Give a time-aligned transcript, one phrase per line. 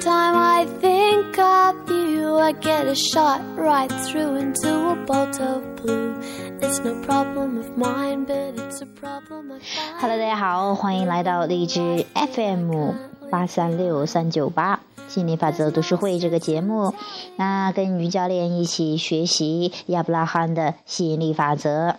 [0.00, 5.76] time I think of you, I get a shot right through into a bolt of
[5.76, 6.14] blue.
[6.62, 9.60] It's no problem of mine, but it's a problem of
[10.00, 12.94] Hello，大家好，欢迎来到荔枝 FM
[13.30, 16.94] 八三六三九八心理法则读书会这个节目。
[17.36, 21.96] 那跟于教练一起学习亚伯拉罕的吸引力法则。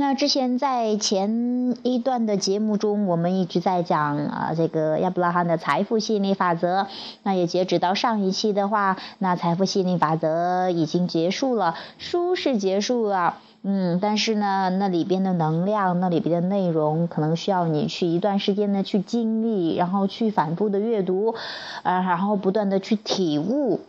[0.00, 6.86] 那之前在前一段的节目中，我们一直在讲啊，这个亚伯拉罕的财富吸引力法则。
[7.24, 21.34] 那也截止到上一期的话，那财富吸引力法则已经结束了，书是结束了，嗯，但是呢，那里边的能量，那里边的内容，可能需要你去一段时间的去经历，然后去反复的阅读，
[21.82, 23.80] 呃，然后不断的去体悟。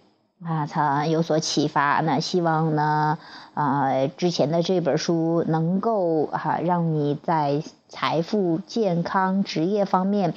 [0.46, 2.00] 啊，才有所启发。
[2.02, 3.18] 那希望呢，
[3.54, 10.34] 啊，之前的这本书能够哈，让你在财富、健康、职业方面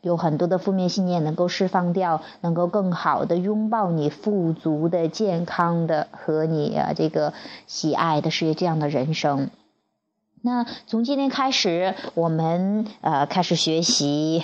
[0.00, 7.34] 有很多的负面信念能够释放掉，能够更好的拥抱你富足的、健康的和你啊这个
[7.66, 9.50] 喜爱的是这样的人生。
[10.40, 14.42] 那从今天开始，我们呃开始学习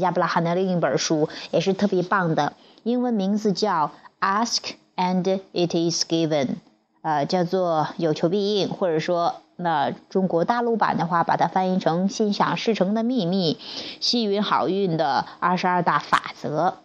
[0.00, 2.52] 亚伯拉罕的另一本书，也是特别棒的，
[2.82, 3.92] 英文名字叫。
[4.22, 6.56] Ask and it is given，
[7.00, 13.58] 呃，叫做有求必应，或者说那中国大陆版的话，把它翻译成心想事成的秘密，
[13.98, 16.76] 幸运好运的二十二大法则。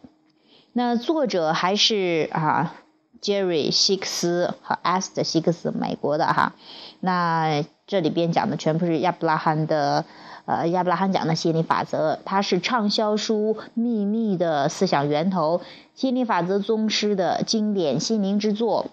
[0.72, 2.74] 那作者还是啊
[3.22, 6.54] ，Jerry 希克斯和 S 的希克斯，美国的哈。
[7.02, 10.06] 那这里边讲的全部是亚伯拉罕的。
[10.46, 15.58] 呃，亚伯拉罕讲的吸引力法则，它是畅销书《秘密的思想源头》
[15.96, 18.86] 吸引力法则宗师的经典心灵之作，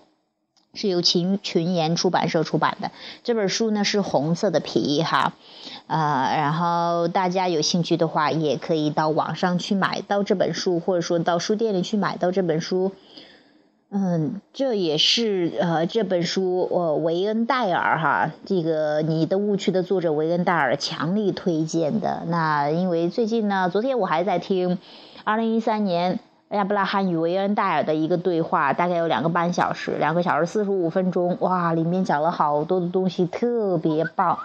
[0.72, 2.90] 是由群群言出版社出版的。
[3.22, 5.34] 这本书呢是红色的皮哈，
[5.88, 12.92] 呃，然后大家有兴趣的话，也可以到网上去买到这本书，或者说到书店里去买到这本书。
[13.94, 22.22] 嗯，这也是呃这本书，呃维恩戴尔哈，这个你的误区的作者维恩戴尔强力推荐的。
[22.28, 24.78] 那因为最近呢，昨天我还在听，
[25.24, 34.38] 二零一三年亚伯拉罕与维恩戴尔的一个对话，大概有两个半小时，两个小时四十五分钟，哇，里面讲了好多的东西，特别棒。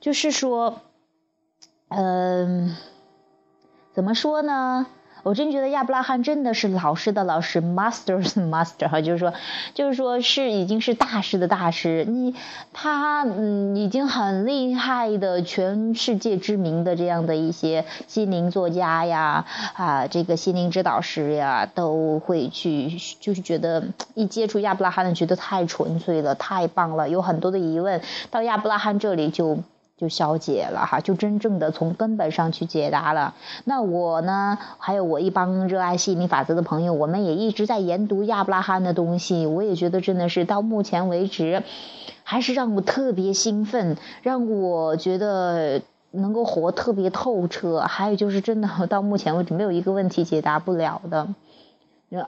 [0.00, 0.80] 就是说，
[1.90, 2.76] 嗯，
[3.92, 4.86] 怎么说呢？
[5.24, 9.32] 我真觉得亚伯拉罕真的是老师的老师， masters master 哈，就是说，
[9.74, 12.04] 就是说是已经是大师的大师。
[12.06, 12.34] 你
[12.74, 29.58] 他嗯，已经很厉害的，全世界知名的这样的一些心灵作家呀，啊，这个心灵指导师呀，都会去，就是觉得一接触亚伯拉罕的，觉得太纯粹了，太棒了，有很多的疑问，到亚伯拉罕这里就。
[29.96, 33.34] 就消解了哈，就真正的从根本上去解答了。
[33.64, 39.46] 那我呢，还有我一帮热爱吸引力法则的朋友，我们也一直在研读亚伯拉罕的东西。
[39.46, 41.62] 我也觉得真的是到目前为止，
[42.24, 47.80] 还是让我特别兴奋，让我觉得能够活特别透彻。
[47.82, 51.28] 还有就是真的到目前为止没有一个问题解答不了的，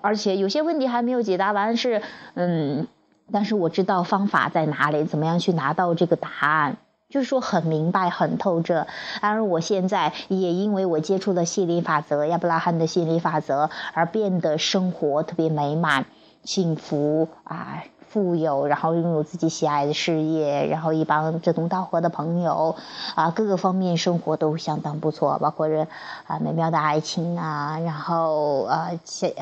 [0.02, 2.00] 而且有些问题还没有解答完是
[2.34, 2.86] 嗯，
[3.32, 6.76] 但是我知道方法在哪里，怎么样去拿到这个答案。
[7.08, 8.86] 就是说很明白、很透彻，
[9.20, 16.06] 而我现在也因为我接触了吸引力法则、亚伯拉罕的吸引力法则，而变得生活特别美满、
[16.42, 22.74] 幸福啊、富有，然后拥有自己喜爱的事业，然后一帮志同道合的朋友
[23.14, 25.86] 啊，各个方面生活都相当不错，包括着
[26.26, 28.90] 啊美妙的爱情啊，然后啊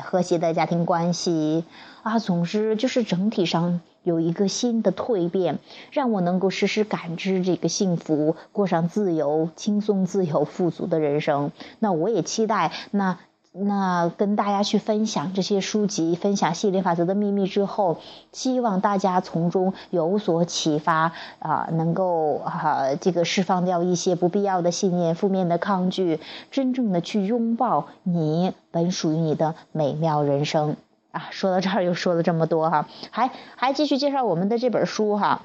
[0.03, 1.65] 和谐的家庭关系
[2.03, 3.81] 啊，总之就是整体上。
[4.05, 5.59] 有一个新的蜕变，
[5.91, 11.51] 让我能够时时感知这个幸福，过上自由、轻松、自由、富足的人生。
[11.79, 13.17] 那我也期待，那
[13.51, 17.97] 那跟大家去分享这些书籍，分享吸引力法则的秘密之后，
[18.33, 26.19] 希望大家从中有所启发啊，能够啊这个释放掉一些不必要的信念、负面的抗拒，
[26.51, 30.75] 真正的去拥抱你本属于你的美妙人生。
[31.15, 35.43] 啊，说到这儿又说了这么多哈，还还继续介绍我们的这本书哈。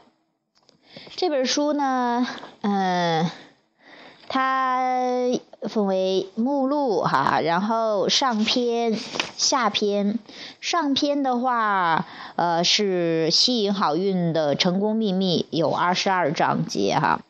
[1.14, 2.26] 这本书呢，
[2.62, 3.30] 嗯，
[4.28, 4.80] 它
[5.68, 8.98] 分为目录哈，然后上篇、
[9.36, 10.18] 下篇。
[10.60, 17.20] 上篇的话，呃，是吸引好运的成功秘密，有二十二章节哈。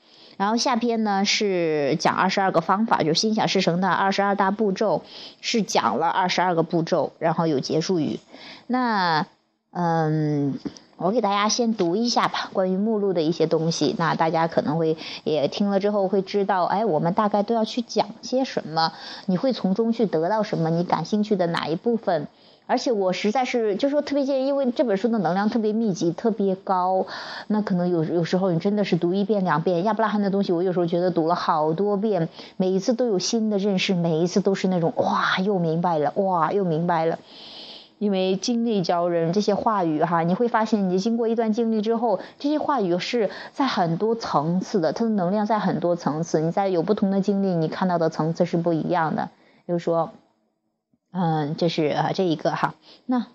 [0.40, 5.02] 然后下篇呢是讲二十二个方法，就心想事成的二十二大步骤，
[5.42, 8.18] 是讲了二十二个步骤，然后有结束语。
[8.66, 9.26] 那
[9.70, 10.58] 嗯，
[10.96, 13.94] 我给大家先读一下吧，关于目录的一些东西。
[13.98, 18.94] 那大家可能会也听了之后会知道，哎，我们大概都要去讲些什么，
[19.26, 22.28] 你会从中去得到什么，你感兴趣的哪一部分。
[22.70, 27.04] 而且我实在是就说特别建议，因为这本书的能量特别密集、特别高，
[27.48, 29.82] 那可能有有时候你真的是读一遍、两遍。
[29.82, 37.18] 亚伯拉罕的东西，我有时候觉得读了好多遍，每一次都有新的认识，每一次都是那种哇，又明白了，哇，又明白了。
[37.98, 46.40] 因为经历教人这些话语哈，你会发现你经过一段经历之后，这些话语是在很多层次的，它的能量在很多层次。
[46.40, 49.28] 你在有不同的经历，你看到的层次是不一样的。
[49.66, 50.12] 比如说。
[51.12, 52.74] 嗯，这是啊，这一个哈。
[53.06, 53.26] 那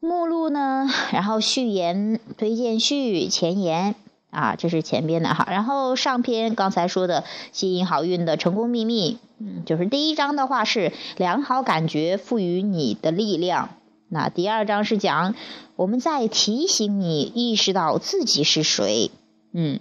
[0.00, 0.88] 目录呢？
[1.12, 3.96] 然后序言、推荐序、前言
[4.30, 5.46] 啊，这是前边的哈。
[5.50, 13.70] 然后上篇刚才说的吸引好运的成功秘密，嗯，就是第一章的话是良好感觉赋予你的力量。
[14.08, 15.34] 那第二章是讲
[15.74, 19.10] 我们在提醒你意识到自己是谁。
[19.52, 19.80] 嗯，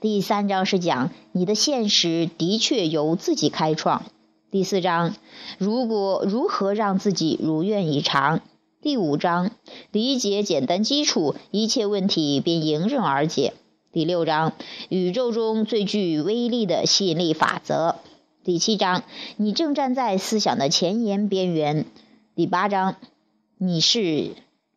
[0.00, 4.02] 第三章是讲你的现实的确由自己开创。
[4.50, 5.14] 第四章，
[5.58, 8.40] 如果如何让自己如愿以偿？
[8.82, 9.52] 第五章，
[9.92, 13.52] 理解简单基础，一切问题便迎刃而解。
[13.92, 14.54] 第六章，
[14.88, 17.94] 宇宙中最具威力的吸引力法则。
[18.42, 19.04] 第七章，
[19.36, 21.86] 你正站在思想的前沿边缘。
[22.34, 22.96] 第八章，
[23.56, 24.32] 你是。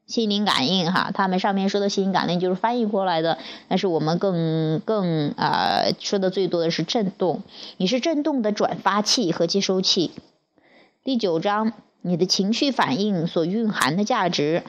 [0.06, 3.38] 心灵感应，哈，他们上面说的心灵感应就是翻译过来的，
[3.70, 7.42] 但是我们更更啊说的最多的是震动，
[7.78, 10.12] 你是震动的转发器和接收器。
[11.04, 14.64] 第九章，你的情绪反应所蕴含的价值。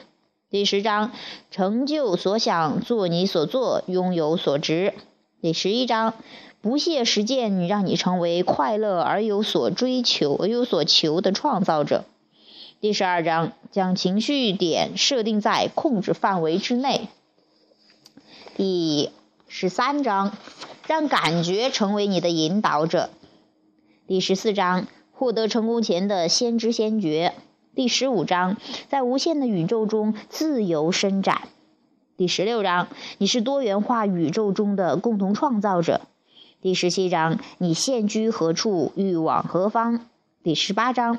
[0.49, 1.11] 第十章，
[1.51, 4.93] 成就所想，做你所做，拥有所值。
[5.41, 6.13] 第十一章，
[6.61, 12.05] 不懈实践让你成为快乐而有所追求、而有所求的创造者。
[12.81, 17.07] 第十二章将情绪点设定在控制范围之内。
[18.55, 19.11] 第
[19.47, 20.37] 十三章
[20.85, 23.09] 让感觉成为你的引导者。
[24.07, 27.33] 第十四章获得成功前的先知先觉。
[27.73, 28.57] 第十五章
[28.87, 31.47] 在无限的宇宙中自由伸展。
[32.17, 32.87] 第十六章
[33.17, 36.01] 你是多元化宇宙中的共同创造者。
[36.61, 40.07] 第十七章你现居何处，欲往何方。
[40.45, 41.17] 第十八章，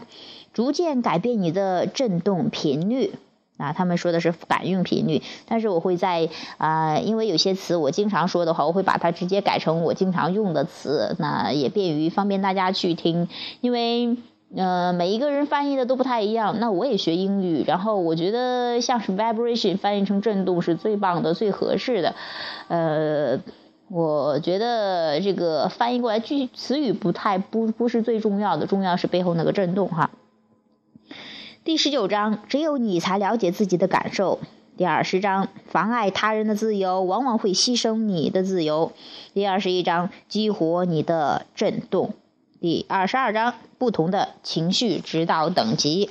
[0.53, 3.15] 逐渐改变你的振动频率
[3.57, 6.29] 啊，他们说的是感应频率，但是我会在
[6.59, 13.29] 啊，因为有些词我经常说的话，我会把它直接改成我经常用的词，那也便于方便大家去听。
[13.61, 14.17] 因为
[14.57, 22.15] 呃，每一个人翻译的都不太一样，那我也学英语，然后我觉得像是 vibration 翻译成振动是最棒的、最合适的，
[22.69, 23.41] 呃。
[23.89, 30.11] 我觉得这个翻译过来句词语不太不不是最重要的，重要是背后那个震动哈。
[31.63, 34.41] 第十九章，只有你才了解自己的感受。
[34.77, 38.93] 第二十章，妨碍他人的自由往往会牺牲你的自由。
[39.35, 42.15] 第二十一章，激活你的震动。
[42.61, 46.11] 第二十二章，不同的情绪指导等级。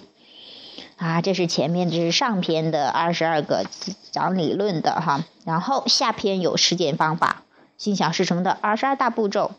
[0.95, 3.65] 啊，这是前面这是上篇的二十二个
[4.11, 7.43] 讲理论的哈，然后下篇有实践方法。
[7.77, 9.51] 心想事成的二十二大步骤：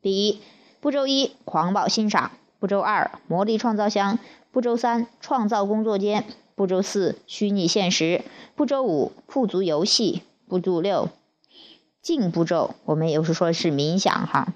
[0.00, 0.40] 第一，
[0.80, 4.18] 步骤一，狂暴欣赏；步骤二，魔力创造箱；
[4.50, 6.22] 步骤三，创造工作间；
[6.54, 8.22] 步骤四，虚拟现实；
[8.56, 11.10] 步骤五，富足游戏；步骤六，
[12.00, 14.46] 静步骤，我们有时说是冥想哈；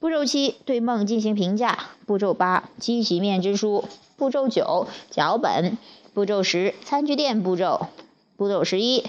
[0.00, 3.84] 步骤七，对梦进行评价；步骤八，积极面之书；
[4.16, 5.76] 步骤九，脚本；
[6.12, 7.86] 步骤十，餐具店步骤；
[8.36, 9.04] 步骤十一，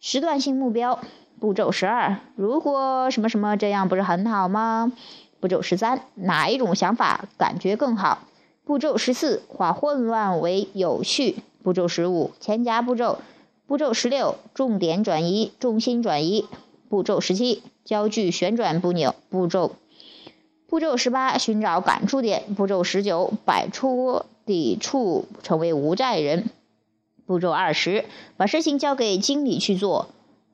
[0.00, 1.00] 时段性目标。
[1.40, 4.92] 步骤十二，如果什么什么这样不是很好吗？
[5.40, 8.18] 步骤十三，哪一种想法感觉更好？
[8.64, 11.36] 步骤十四，化混乱为有序。
[11.62, 13.18] 步骤十五，前夹步骤。
[13.66, 16.46] 步骤十六，重点转移，重心转移。
[16.88, 19.14] 步骤十七，焦距旋转不扭。
[19.28, 19.76] 步骤
[20.68, 22.42] 步骤十八，寻找感触点。
[22.56, 26.50] 步骤十九，摆出抵触，成为无债人。
[27.26, 28.04] 步骤二十，
[28.36, 30.08] 把事情交给经理去做。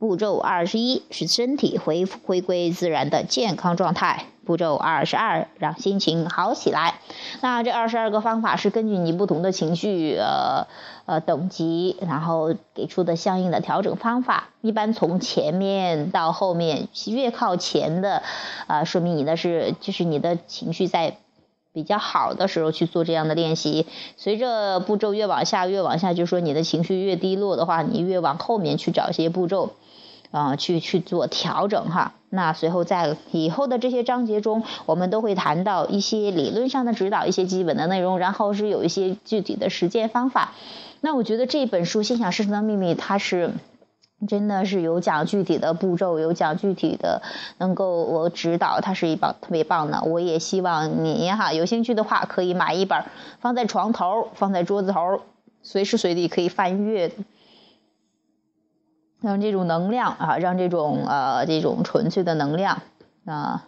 [0.04, 4.26] 步骤二十一是身体回回归自然的健康状态。
[4.44, 7.00] 步骤二十二让心情好起来。
[7.40, 10.66] 那这二十二个方法是根据你不同的情绪呃
[11.06, 14.50] 呃等级，然后给出的相应的调整方法。
[14.61, 18.23] 一般从前面到后面，越靠前的，
[18.66, 21.16] 啊，说明你的是就是你的情绪在
[21.73, 23.87] 比较好的时候去做这样的练习。
[24.18, 29.70] 随着步骤越往下越往下，就说你的情绪越低落的话，你越往后面去找一些步骤。
[30.34, 32.12] 啊，去去做调整哈。
[32.28, 40.54] 那随后在以后的这些章节中，我们都会谈到一些理论上的指导，一些基本的内容，然后是有一些具体的实践方法。
[41.00, 43.52] 那我觉得这本书《心想事成的秘密》，它是
[44.26, 47.22] 真的是有讲具体的步骤，有讲具体的
[47.58, 50.02] 能够我指导，它是一本特别棒的。
[50.02, 53.04] 我也希望你哈有兴趣的话，可以买一本，
[53.38, 55.20] 放在床头，放在桌子头，
[55.62, 57.12] 随时随地可以翻阅。
[59.25, 62.83] 让这种能量啊，让这种呃这种纯粹的能量
[63.25, 63.64] 啊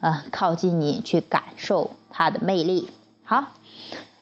[0.00, 2.90] 啊靠近你，去感受它的魅力。
[3.22, 3.52] 好，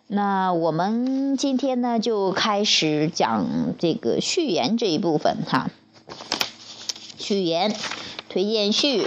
[0.07, 3.47] 那我们今天呢就开始讲
[3.79, 5.71] 这个序言这一部分哈。
[7.17, 7.75] 序言、
[8.29, 9.07] 推荐序，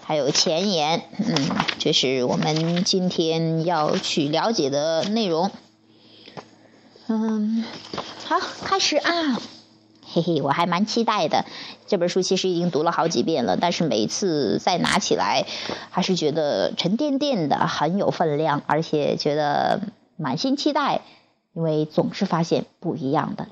[0.00, 1.34] 还有前言，嗯，
[1.80, 5.50] 这是我们今天要去了解的内容。
[7.08, 7.64] 嗯，
[8.26, 9.40] 好，开始啊。
[10.14, 11.44] 嘿嘿，我还蛮期待的。
[11.88, 15.44] 这本书其实已经读了好几遍了，但是每一次再拿起来，
[15.90, 19.80] 还是觉得沉甸甸的，很有分量，而且觉得
[20.16, 21.00] 满心期待，
[21.52, 23.48] 因为总是发现不一样的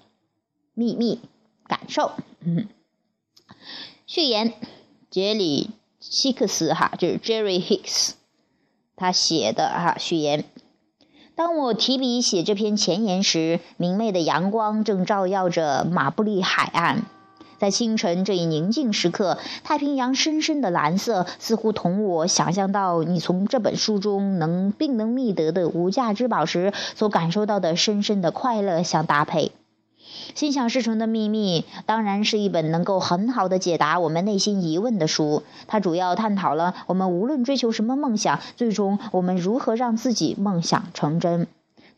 [0.73, 1.19] 秘密
[1.67, 2.13] 感受。
[2.39, 2.69] 嗯，
[4.07, 4.53] 序言，
[5.11, 8.13] 杰里希克斯哈，就是 Jerry Hicks，
[8.95, 10.45] 他写的哈序言。
[11.35, 17.05] 当我提笔写这篇前言时，明媚的阳光正照耀着马布里海岸。
[17.59, 29.53] 在清晨这一宁静时刻，太平洋深深的蓝色似乎同我想象到你从这本书中能并能觅得的无价之宝时所感受到的深深的快乐相搭配。
[30.35, 35.43] 心想事成的秘密当然是一本能够很好的解答我们内心疑问的书。
[35.67, 41.47] 它主要探讨了我们无论追求什么梦想，最终我们如何让自己梦想成真。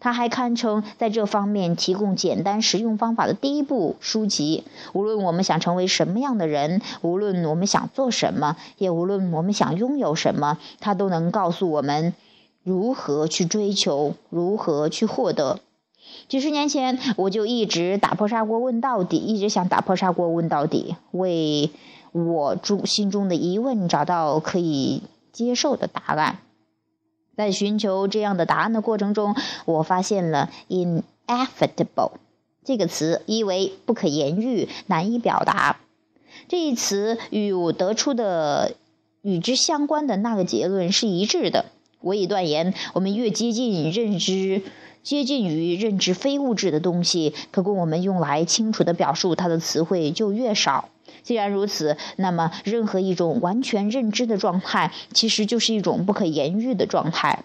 [0.01, 4.65] 它还堪称在这方面提供简单实用方法的第一部书籍。
[4.93, 12.13] 无论我们想成为什么样的人，无论我们想做什么，也无论我们想拥有什么，它都能告诉我们
[12.63, 15.61] 如何去追求，如何去获得。
[16.29, 21.71] 几十年前，我就一直打破砂锅问到底，一直想打破砂锅问到底，为
[22.13, 25.03] 我中心中的疑问找到可以
[25.33, 26.39] 接受的答案。
[27.37, 32.13] 在寻求这样的答案的过程中，我发现了 “ineffable”
[32.65, 35.81] 这个词，意为不可言喻、难以表达。
[36.49, 38.75] 这一词与我得出的
[39.23, 41.67] 与之相关的那个结论是一致的。
[42.01, 44.63] 我已断言，我们越接近认知。
[45.05, 50.89] 接近于认知非物质的东西，可供我们用来清楚地表述它的词汇就越少。
[51.23, 57.45] 既然如此，那么任何一种完全认知的状态，其实就是一种不可言喻的状态。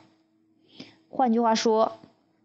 [1.09, 1.97] 换句话说，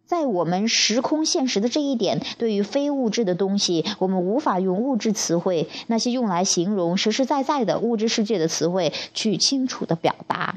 [0.04, 10.56] 在我们时空现实的这一点，对于非物质的东西，我们无法用物质词汇，那些用来形容实实在在的物质世界的词汇，去清楚的表达。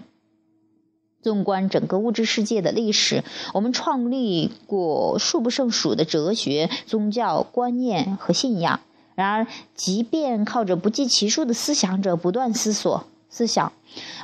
[1.27, 8.79] 纵观整个物质世界的历史，我们创立过数不胜数的哲学、宗教观念和信仰。
[9.13, 13.73] 然而，即便靠着不计其数的思想者不断思索、思想，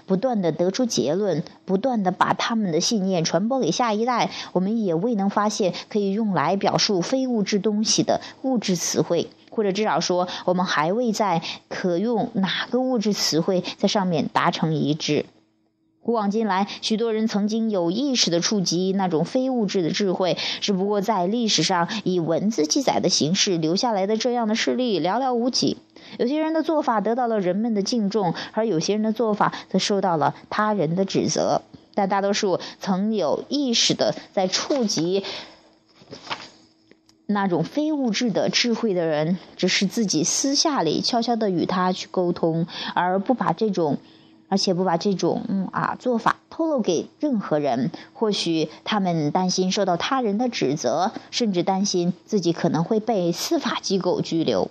[0.06, 15.26] 不断的得出结论，不断的把他们的信念传播给下一代，我们也未能发现可以用来表述非物质东西的物质词汇，或者至少说，我们还未在可用哪个物质词汇在上面达成一致。
[16.04, 25.78] 古往今来，许多人曾经有意识地触及那种非物质的智慧，只不过在历史上以文字记载的形式留下来的这样的事例寥寥无几。
[26.20, 31.62] 有些人的做法得到了人们的敬重，而有些人的做法则受到了他人的指责。
[31.96, 35.24] 但大多数曾有意识地在触及
[37.28, 44.00] 那种非物质的智慧的人，只是自己私下里悄悄地与他去沟通，而不把这种。
[44.54, 54.70] 而且不把这种啊做法透露给任何人，或许他们担心受到他人的指责，甚至担心自己可能会被司法机构拘留。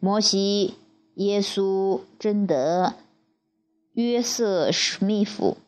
[0.00, 0.76] 摩西、
[1.16, 2.94] 耶稣、贞德、
[3.92, 5.58] 约瑟·史密夫、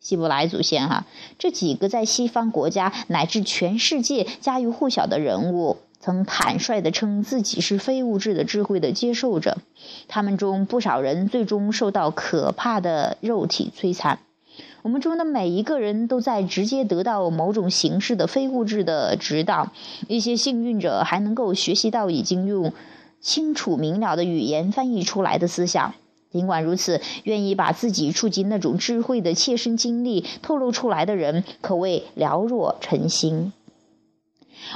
[0.00, 1.06] 希伯来祖先，哈，
[1.38, 5.76] 这几个在西方国家乃至全世界家喻户晓的人物。
[6.00, 9.58] 曾坦率地称自己是非物质的智慧的接受者，
[10.06, 14.20] 他们中不少人最终受到可怕的肉体摧残。
[14.82, 19.72] 我们中的每一个人都在直接得到某种形式的非物质的指导，
[20.06, 22.72] 一些幸运者还能够学习到已经用
[23.20, 25.94] 清楚明了的语言翻译出来的思想。
[26.30, 33.52] 尽管如此，愿意把自己触及那种智慧的切身经历透露出来的人，可谓寥若晨星。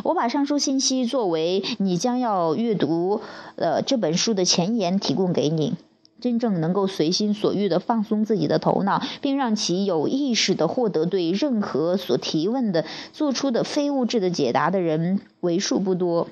[0.04, 3.20] 我把上述信息作为你将要阅读
[3.56, 5.74] 呃这本书的前言提供给你。
[6.20, 16.28] 真正能够随心所欲地放松自己的头脑，并让其有意识地获得对任何所提问的做出的非物质的解答的人为数不多，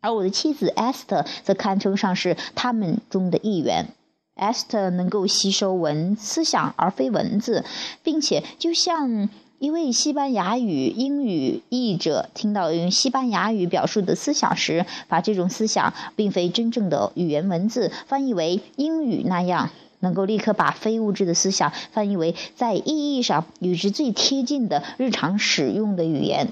[0.00, 3.88] 而我的妻子 Est 则堪称上是他们中的一员。
[4.34, 7.66] Est 能够吸收文思想而非文字，
[8.02, 9.28] 并且就像。
[9.62, 26.48] 一位西班牙语英语译者听到用西班牙语表述的思想时，把这种思想并非真正的语言文字翻译为英语那样，能够立刻把非物质的思想翻译为在意义上与之最贴近的日常使用的语言，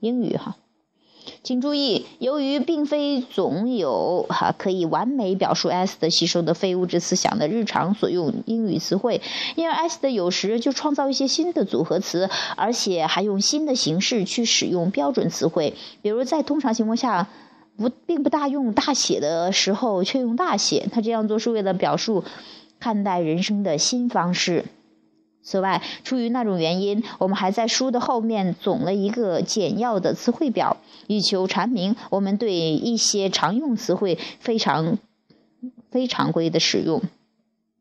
[0.00, 0.56] 英语哈。
[1.42, 9.22] 请注意，由于并非总有哈可以完美表述 S 的吸收的非物质思想的日常所用英语词汇，
[9.56, 15.72] 因而 S 的有时就创造一些新的组合词，而且还用新的形式去使用标准词汇。
[16.02, 17.28] 比如在通常情况下
[17.78, 20.88] 不并不大用大写的时候，却用大写。
[20.92, 22.22] 他这样做是为了表述
[22.78, 24.66] 看待人生的新方式。
[25.42, 34.98] 此外，出于那种原因，我们还在书的后面总了一个简要的词汇表，以求阐明我们对一些常用词汇非常
[35.90, 37.02] 非常规的使用。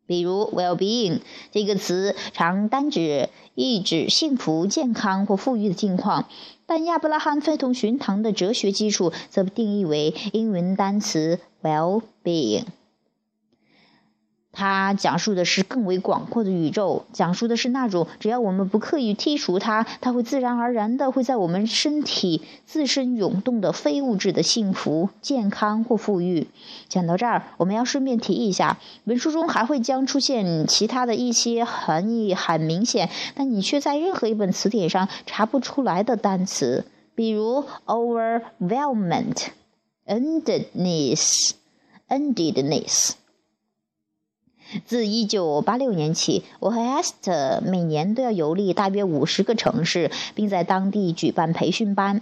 [0.07, 1.19] 比如 “well-being”
[1.51, 6.27] 这个词常单指意指幸福、健康或富裕的境况，
[6.65, 12.63] 但亚伯拉罕非同寻常的哲学基础则定义为英文单词 “well-being”。
[14.59, 26.49] 它讲述的是更为广阔的宇宙，讲述的是那种只要我们不刻意剔除它，它会自然而然的会在我们身体自身涌动的非物质的幸福、健康或富裕。
[26.89, 36.83] 讲到这儿，我们要顺便提一下，文书中还会将出现其他的一些含义很明显，但你却在任何一本词典上查不出来的单词，
[37.15, 39.47] 比如 overwhelmed、
[40.05, 41.51] endedness、
[42.09, 43.11] endedness。
[44.85, 52.21] 自一九八六年起，我和 Esther 每年都要游历大约五十个城市，并在当地举办培训班。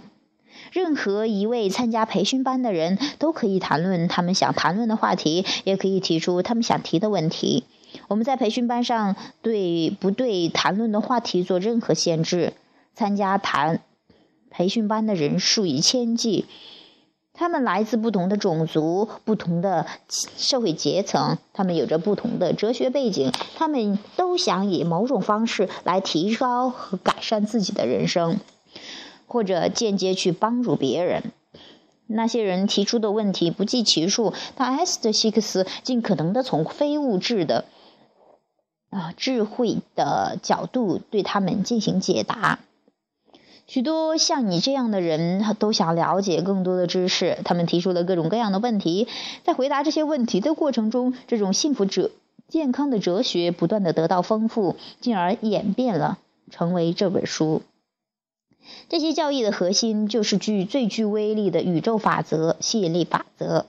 [0.72, 7.64] 任何一位参加培训班的人都可以谈论他们想谈论的话题，也可以提出他们想提的问题。
[8.08, 12.52] 我们在培训班上对不对谈论的话题做任何限制。
[12.94, 13.80] 参加谈
[14.50, 16.46] 培训班的人数以千计。
[17.38, 28.40] 他们来自不同的种族、不同的社会阶层，他们有着不同的哲学背景，他们都想以某种方式来提高和改善自己的人生，
[29.28, 31.30] 或者间接去帮助别人。
[32.08, 37.66] 那些人提出的问题不计其数，但埃斯特希克斯尽可能的从非物质的
[38.90, 42.58] 啊智慧的角度对他们进行解答。
[43.68, 49.06] 许多像你这样的人都想了解更多的知识，他们提出了各种各样的问题。
[49.44, 52.10] 在回答这些问题的过程中，这种幸福哲、
[52.48, 56.16] 健康的哲学不断的得到丰富，进而演变了，
[56.50, 57.60] 成为这本书。
[58.88, 63.66] 这些教义的核心就是具最具威力的宇宙法则——吸引力法则。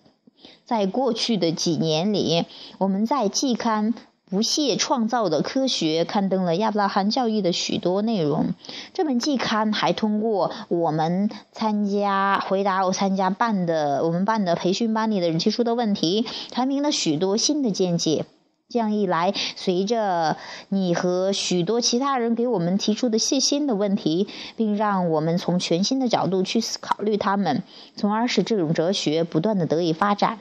[0.65, 2.45] 在过去的几年里，
[2.77, 3.93] 我们在季刊。
[4.29, 8.53] 不懈创造的科学刊登了亚伯拉罕教育的许多内容。
[8.93, 18.25] 这本季刊还通过我们参加回答我参加办的我们办的培训班里的人提出的问题，阐明了许多新的见解。
[18.71, 20.37] 这样一来，随着
[20.67, 27.63] 你和许多其他人给我们提出的细心的问题，并让我们从全新的角度去考虑它们，
[27.95, 30.37] 从而使这种哲学不断的得以发展。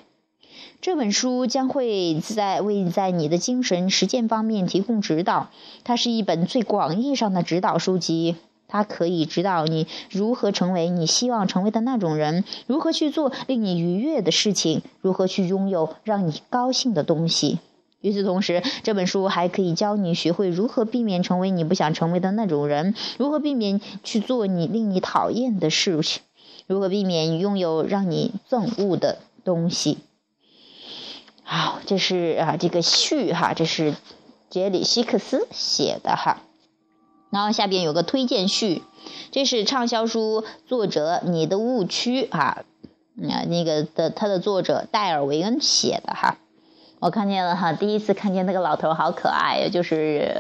[0.81, 5.51] 这本书将会在为在你的精神实践方面提供指导。
[5.83, 8.37] 它是一本最广义上的指导书籍，
[8.69, 17.59] 它可以指导你如何成为你希望成为的那种人，如何去做令你愉悦的事情，如何去拥有让你高兴的东西。
[18.01, 26.23] 与此同时，这本书还可以教你学会如何避免成为你不想成为的那种人，如何避免去做你令你讨厌的事情，
[26.69, 29.99] 如何避免拥有让你憎恶的东西。
[31.51, 33.95] 好，这是啊，这个序哈，这是
[34.51, 36.43] 杰里希克斯写的哈。
[37.31, 38.83] 然后下边有个推荐序，
[39.33, 42.65] 这是畅销书作者你的误区啊，
[43.31, 46.37] 啊那个的他的作者戴尔维恩写的哈。
[46.99, 50.37] 我看见了哈，第一次看见那个老头好可爱，就是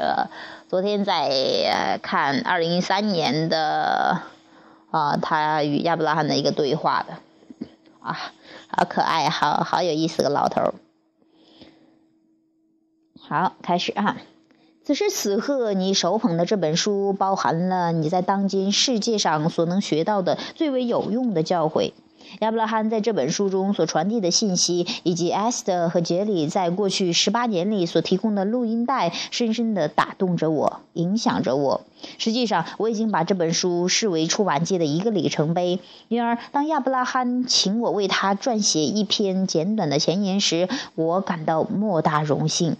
[0.68, 4.20] 昨天在看二零一三年的
[4.90, 7.14] 啊，他与亚伯拉罕的一个对话的
[8.00, 8.14] 啊，
[8.68, 10.74] 好可爱，好好有意思个老头。
[13.28, 14.16] 好，开始啊！
[14.82, 21.92] 此时此刻，你手捧的这本书包含了你在当今世界上所能学到的最为有用的教诲。
[22.40, 31.82] 亚伯拉罕在这本书中所传递的信息，以及艾斯特和杰里在过去十八年里所提供的录音带，深深地打动着我，影响着我。
[32.16, 35.80] 实际上，我已经把这本书视为出版界的一个里程碑。
[36.08, 42.78] 因而，当亚伯拉罕请我为他撰写一篇简短的前言时，我感到莫大荣幸。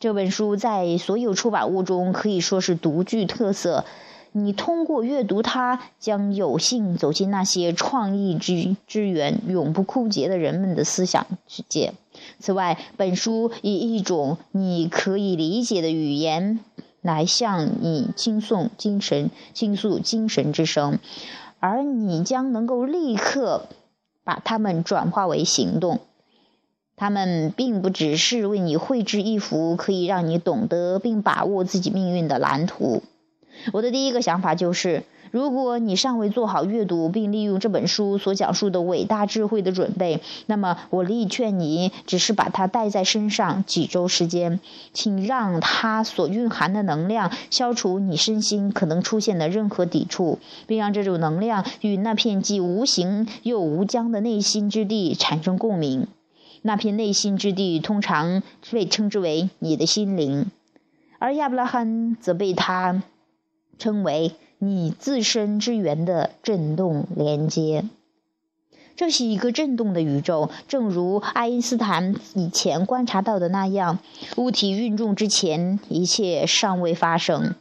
[0.00, 3.84] 这本书在所有出版物中可以说是独具特色。
[4.32, 11.94] 你通过阅读它，将有幸走进那些创意之之源永不枯竭的人们的思想世界。
[12.38, 16.60] 此外，本书以一种你可以理解的语言
[17.00, 20.98] 来向你倾诉精神、倾诉精神之声，
[21.58, 23.66] 而你将能够立刻
[24.22, 26.00] 把它们转化为行动。
[26.96, 33.02] 他们并不只是为你绘制一幅可以让你懂得并把握自己命运的蓝图。
[33.72, 44.60] 我的第一个想法就是，如果你尚未做好阅读并利用这本书所讲述的伟大智慧的准备，那么我力劝你只是把它带在身上几周时间，
[44.92, 56.06] 请让它所蕴含的能量消除你身心可能出现的任何抵触，并让这种能量与那片既无形又无疆的内心之地产生共鸣。
[56.62, 60.50] 那片内心之地通常被称之为你的心灵，
[61.18, 63.02] 而亚伯拉罕则被他
[63.78, 67.84] 称为你自身之源的震动连接。
[68.96, 73.98] 这是一个震动的宇宙，正如爱因斯坦以前观察到的那样，
[74.38, 77.54] 物体运动之前，一切尚未发生。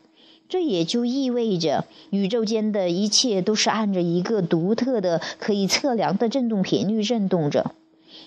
[0.47, 7.71] 这也就意味着，宇宙间的一切都是按着一个独特的、可以测量的振动频率振动着。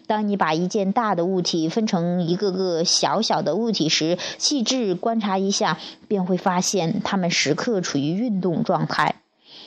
[0.08, 9.16] 当你把一件大的物体分成一个个小小的物体时，细致观察一下，便会发现它们时刻处于运动状态。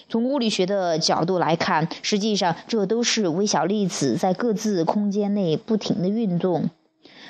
[0.10, 6.72] 从物理学的角度来看，实际上这都是微小粒子在各自空间内不停的运动。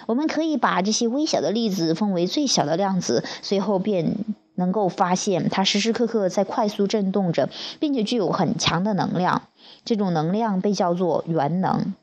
[0.08, 4.16] 我们可以把这些微小的粒子分为最小的量子，随后便
[4.56, 9.44] 能够发现它时时刻刻在快速振动着，并且具有很强的能量。
[9.84, 11.94] 这种能量被叫做元能。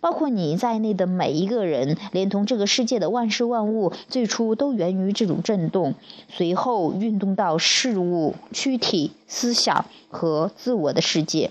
[0.00, 5.94] 包括你在内的每一个人，连同这个世界的万事万物，最初都源于这种震动，
[6.28, 11.50] 随后运动到事物、躯体、思想和自我的世界。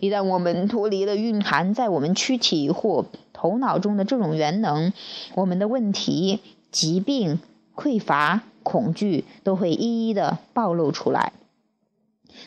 [0.00, 4.92] 一旦我们脱离了蕴含在我们躯体或头脑中的这种元能，
[5.34, 6.40] 我们的问题、
[6.72, 7.38] 疾病、
[7.76, 11.32] 匮乏、恐惧都会一一的暴露出来。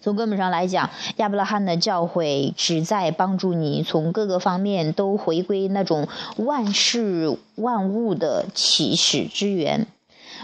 [0.01, 9.87] 从根本上来讲，亚伯拉罕的教诲旨在帮助你从各个方面都回归那种万事万物的起始之源。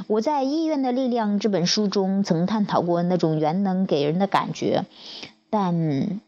[0.08, 4.84] 我在《意愿的力量》这本书中曾探讨过那种元能给人的感觉，
[5.50, 6.20] 但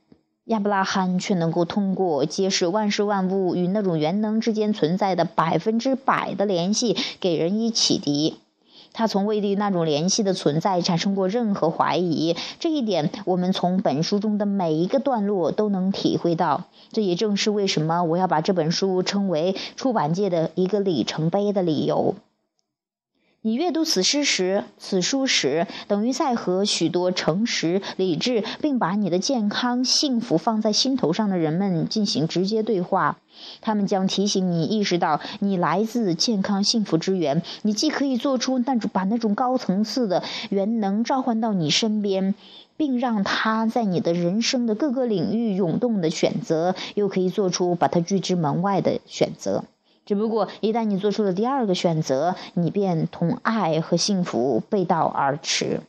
[0.45, 8.37] 亚伯拉罕却能够通过揭示万事万物与那种元能之间存在的百分之百的联系，给人以启迪。
[8.97, 16.63] 他从未对那种联系的存在产生过任何怀疑，这一点我们从本书中的每一个段落都能体会到。
[16.91, 22.15] 这也正是为什么我要把这本书称为出版界的一个里程碑的理由。
[23.43, 33.19] 你阅读此诗时，此书时，等于在和许多诚实、理智，并把你的健康、幸福放在心头上的人们进行直接对话。
[33.61, 37.41] 他们将提醒你意识到，你来自健康、幸福之源。
[37.61, 42.35] 你既可以做出那种把那种高层次的元能召唤到你身边，
[42.75, 49.63] 并让它在你的人生的各个领域涌动的选择，又可以做出把它拒之门外的选择。
[50.07, 55.81] 只不过，一旦你做出了第二个选择，你便同爱和幸福背道而驰。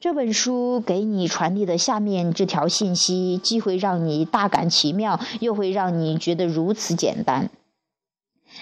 [0.00, 7.50] 这本书给你传递的下面这条信息，既会让你大感奇妙，又会让你觉得如此简单。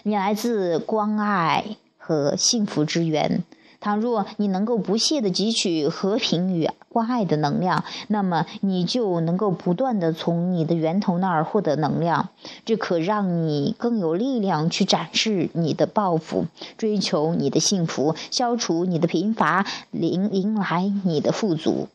[0.03, 3.45] 你来自关爱和幸福之源。
[3.83, 12.29] 倘若你能够不懈地汲取和平与关爱的能量，那么你就能够不断地从你的源头那儿获得能量，
[12.65, 16.47] 这可让你更有力量去展示你的抱负，
[16.79, 21.89] 追求你的幸福，消除你的贫乏，迎迎来你的富足。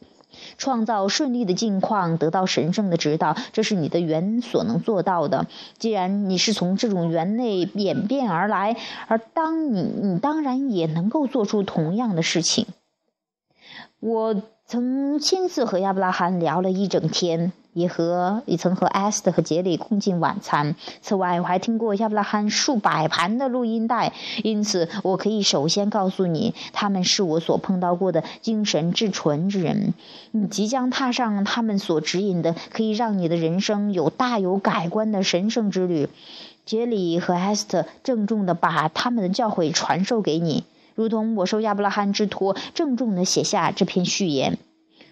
[0.57, 5.47] 创造顺利的境况，得到神圣的指导，这是你的缘所能做到的。
[5.77, 8.75] 既然你是从这种缘内演变而来，
[9.07, 12.65] 而当你，你当然也能够做出同样的事情。
[13.99, 17.51] 我曾亲自和亚伯拉罕聊了一整天。
[17.77, 20.75] 也和也曾和艾斯特和杰里共进晚餐。
[21.03, 24.13] 此外，我还听过亚伯拉罕数百盘的录音带，
[24.43, 29.93] 因此我可以首先告诉你，他们是我所碰到过的精神至纯之人。
[30.31, 36.09] 你即将踏上他们所指引的，可以让你的人生有大有改观的神圣之旅。
[36.65, 40.63] 杰里和艾斯特郑重地把他们的教诲传授给你，
[40.95, 44.57] 如同我受亚伯拉罕之托，郑重地写下这篇序言。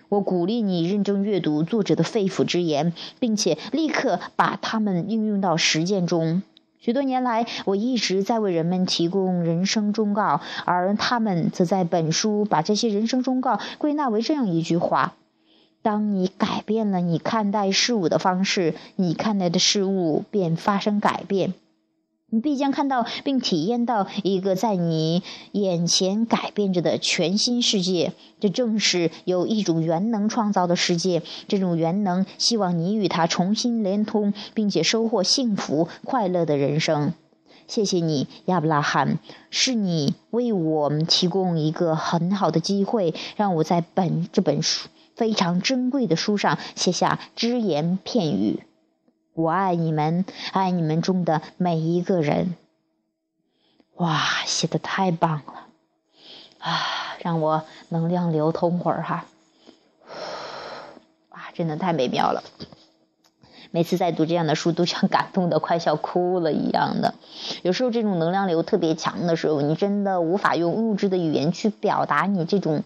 [0.10, 6.44] 我鼓励你认真阅读作者的肺腑之言，并且立刻把它们应用到实践中。
[6.80, 15.16] 许多年来，我一直在为人们提供人生忠告，而他们则在本书把这些人生忠告归纳为这样一句话：
[15.82, 21.56] 当你改变了你看待事物的方式，你看待的事物便发生改变。
[22.36, 28.12] 你必将看到并体验到一个在你眼前改变着的全新世界。
[28.42, 31.22] 这正是由一种元能创造的世界。
[31.48, 37.14] 这种元能希望你与它重新连通，并且收获幸福快乐的人生。
[37.68, 39.18] 谢谢你，亚伯拉罕，
[39.50, 48.60] 是你为我们提供一个很好的机会，让我在本这本书非常珍贵的书上写下只言片语。
[49.36, 52.56] 我爱你们，爱你们中的每一个人。
[53.96, 55.68] 哇，写的太棒了
[56.60, 57.18] 啊！
[57.20, 59.26] 让我能量流通会儿哈。
[61.28, 62.46] 啊，真的太美妙了。
[63.72, 67.14] 每次在读这样的书，都像感动的快笑哭了一样的。
[67.62, 72.86] 有时候这种能量流特别强的时候，你真的无法用物质的语言去表达你这种。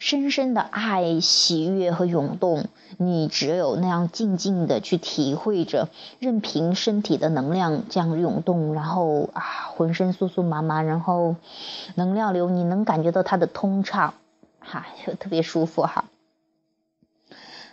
[0.00, 2.64] 深深的爱、喜悦和涌动，
[2.96, 9.42] 你只有那样静静的去体会着，任凭身体的能量这样涌动，然后啊，
[9.76, 11.36] 浑身酥酥麻麻，然后
[11.96, 14.14] 能量流，你能感觉到它的通畅，
[14.58, 16.06] 哈，就特别舒服哈。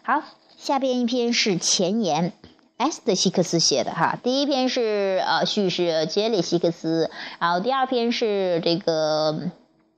[0.03, 0.21] 好，
[0.57, 2.33] 下边一篇是前言，
[2.75, 7.09] 埃斯特希克斯写的哈，第一篇是呃叙事杰里希克斯，
[7.39, 9.49] 然后第二篇是这个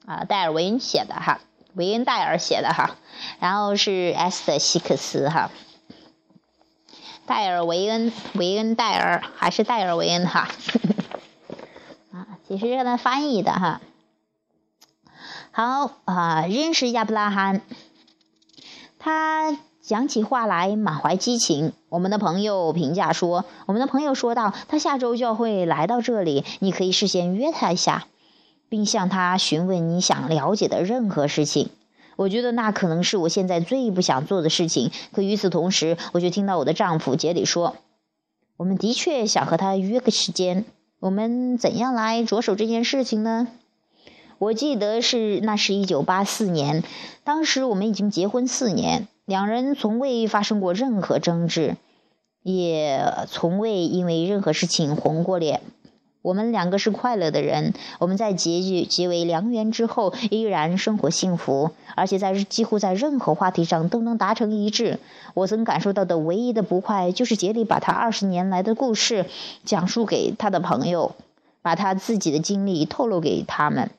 [0.05, 1.41] 啊戴尔维恩写的哈。
[1.73, 2.95] 维恩戴尔写的哈，
[3.39, 5.51] 然后是 S 的希克斯哈，
[7.25, 10.49] 戴尔维恩维恩戴尔还是戴尔维恩哈，
[12.11, 13.81] 啊，其实是他翻译的哈。
[15.51, 17.61] 好啊，认识亚伯拉罕，
[18.97, 21.73] 他讲起话来满怀激情。
[21.89, 28.05] 我们的朋友评价说，我们的朋友说道，他下周就会来到这里，你可以事先约他一下。
[28.69, 31.69] 并向他询问你想了解的任何事情。
[32.15, 34.91] 我觉得那可能是我现在最不想做的事情。
[35.11, 37.77] 可与此同时，我却听到我的丈夫杰里说
[38.57, 40.65] ：“我们的确想和他约个时间。
[40.99, 43.47] 我们怎样来着手这件事情呢？”
[44.37, 46.83] 我记得是那是一九八四年，
[47.25, 51.75] 当时我们已经结婚四年，两人从未发生过任何争执，
[52.43, 55.61] 也从未因为任何事情红过脸。
[56.21, 64.99] 我们两个是快乐的人，我们在结结为良缘之后依然生活幸福，而且在几乎在任何话题上都能达成一致。
[65.33, 69.27] 我曾感受到的唯一的不快，就是杰里把他二十年来的故事
[69.63, 71.15] 讲述给他的朋友，
[71.61, 73.89] 把他自己的经历透露给他们。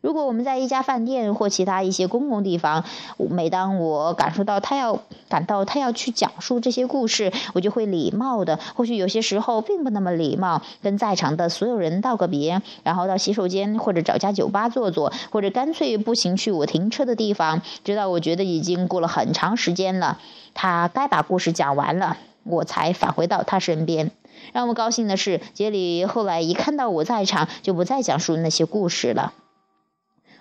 [0.00, 2.84] 如果我们在一家饭店或其他一些公共地方，
[3.18, 20.18] 每当我感受到他要感到他要去讲述这些故事，我就会礼貌的，或许有些时候并不那么礼貌，跟在场的所有人道个别，然后到洗手间或者找家酒吧坐坐，或者干脆步行去我停车的地方，直到我觉得已经过了很长时间了，
[20.54, 24.10] 他该把故事讲完了，我才返回到他身边。
[24.52, 29.34] 让我高兴的是，杰里后来一看到我在场，就不再讲述那些故事了。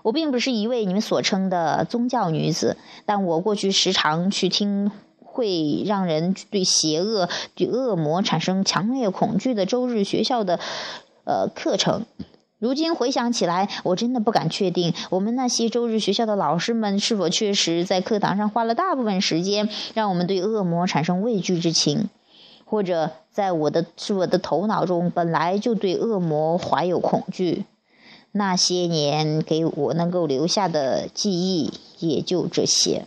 [0.02, 4.92] 我并不是一位你们所称的宗教女子，但我过去时常去听
[5.24, 10.60] 会让人对邪恶、对恶魔产生强烈恐惧的周日学校的
[11.26, 12.06] 呃课程。
[12.58, 22.10] 如今回想起来，我真的不敢确定，我们那些周日学校的老师们是否确实在课堂上花了大部分时间让我们对恶魔产生畏惧之情，
[22.66, 27.64] 或者在我的是我的头脑中本来就对恶魔怀有恐惧。
[28.32, 33.06] 那些年给我能够留下的记忆，也就这些。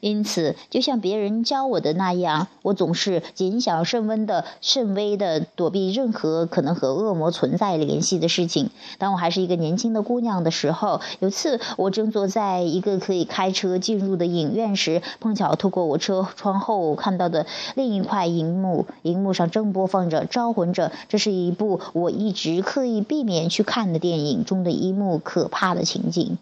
[0.00, 8.70] 因此，就像别人教我的那样，我总是谨小慎微的、慎微的躲避任何可能和恶魔存在联系的事情。
[8.98, 26.38] 当我还是一个年轻的姑娘的时候，有次我正坐在一个可以开车进入的影院时，碰巧透过我车窗后看到的另一块荧幕，荧幕上正播放着《招魂者》，这是一部我一直刻意避免去看的电影中的一幕可怕的情景。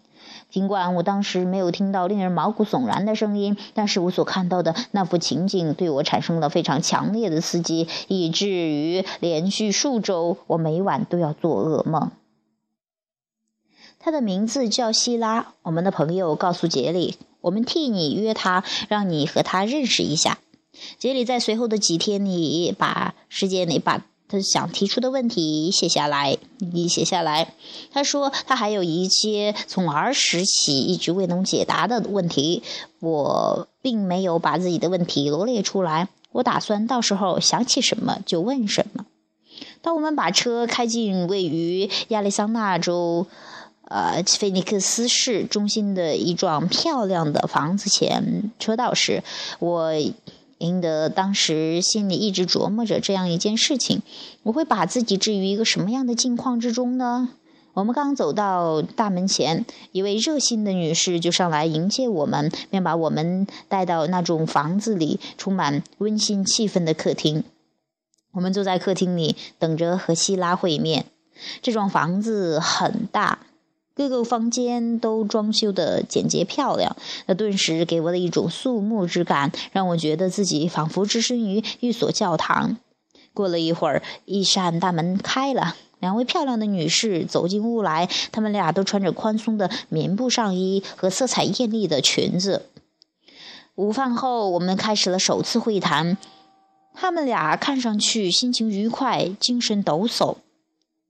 [0.49, 12.11] 尽管我当时没有听到令人毛骨悚然的声音，但是我所看到的那幅情景对我产生了非常强烈的刺激，以至于连续数周我每晚都要做噩梦。
[13.99, 20.39] 他的名字叫希拉，我们的朋友告诉杰里，我们替你约他，让你和他认识一下。
[20.97, 24.05] 杰里在随后的几天里把时间里把。
[24.29, 27.53] 他想提出的问题写下来，你写下来。
[27.93, 32.61] 他说他还有一些从儿时起一直未能解答的问题，
[32.99, 36.09] 我并没有把自己的问题罗列出来。
[36.33, 39.05] 我打算到时候想起什么就问什么。
[39.81, 43.27] 当我们把车开进位于亚利桑那州，
[43.85, 49.23] 呃，菲尼克斯市中心的一幢漂亮的房子前车道时，
[49.59, 49.93] 我。
[50.59, 54.01] 赢得当时心里一直琢磨着这样一件事情：
[54.43, 57.29] 我会把自己置于一个什么样的境况之中呢？
[57.73, 67.43] 我们刚走到大门前，一位热心的女士就上来迎接我们，便把我们带到那种房子里充满温馨气氛的客厅。
[68.31, 71.05] 我们坐在客厅里，等着和希拉会面。
[71.61, 73.46] 这幢房子很大。
[73.97, 82.77] 各个房间都装修的简洁漂亮，那顿时给我的一种肃穆之感，让我觉得自己仿佛置身于一所教堂。
[83.33, 92.67] 过了一会儿，一扇大门开了，两位漂亮的女士走进屋来，她们俩都穿着宽松的棉布上衣和色彩艳丽的裙子。
[93.73, 96.19] 午饭后，我们开始了首次会谈，
[96.93, 100.35] 她们俩看上去心情愉快，精神抖擞。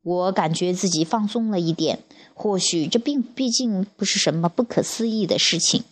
[0.04, 2.00] 我感觉自己放松了一点，
[2.38, 5.84] 或许这并毕竟不是什么不可思议的事情。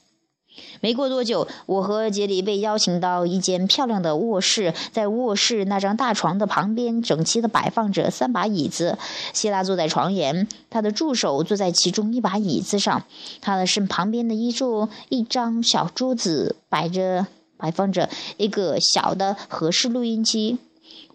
[0.79, 8.97] 没过多久，我和杰里被邀请到一间漂亮的卧室，在卧室那张大床的旁边，整齐地摆放着三把椅子。
[9.33, 13.03] 希拉坐在床沿，他的助手坐在其中一把椅子上，
[13.41, 17.27] 他的身旁边的一桌一张小桌子摆着
[17.57, 20.57] 摆放着一个小的合适录音机。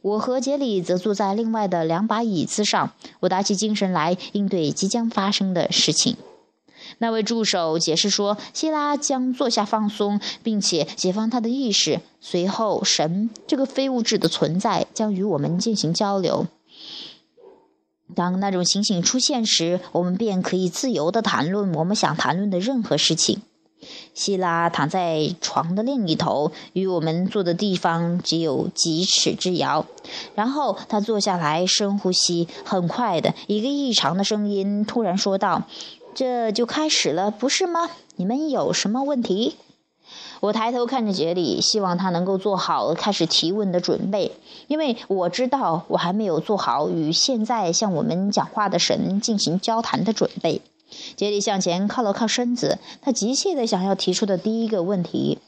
[0.03, 6.17] 我和杰里则坐在另外的两把椅子上，我打起精神来应对即将发生的事情。
[6.99, 12.01] 那位助手解释说，希拉将坐下放松，并且解放他的意识。
[12.21, 16.47] 随后，神这个非物质的存在将与我们进行交流。
[18.15, 23.43] 当那种情形出现时，我们便可以自由地谈论我们想谈论的任何事情。
[24.15, 29.87] 希拉躺在床的另一头，与我们坐的地方只有几尺之遥。
[30.35, 32.49] 然后他坐下来，深呼吸。
[32.65, 35.63] 很快的，一个异常的声音突然说道
[36.15, 37.91] ：“这就开始了，不是吗？
[38.17, 39.57] 你们有什么问题？”
[40.41, 44.33] 我抬头看着杰里，希望他能够做好开始提问的准备，
[44.69, 50.63] 因为我知道我还没有做好与现在向我们讲话的神进行交谈的准备。
[51.17, 55.39] 杰里向前靠了靠身子，他急切地想要提出的第一个问题。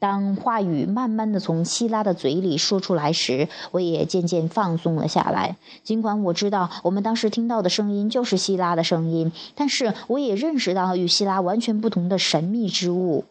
[0.00, 5.56] 当话语慢慢地从希拉的嘴里说出来时，我也渐渐放松了下来。
[5.82, 13.24] 尽管我知道我们当时听到的声音就是希拉的声音，但是我也认识到与希拉完全不同的神秘之物，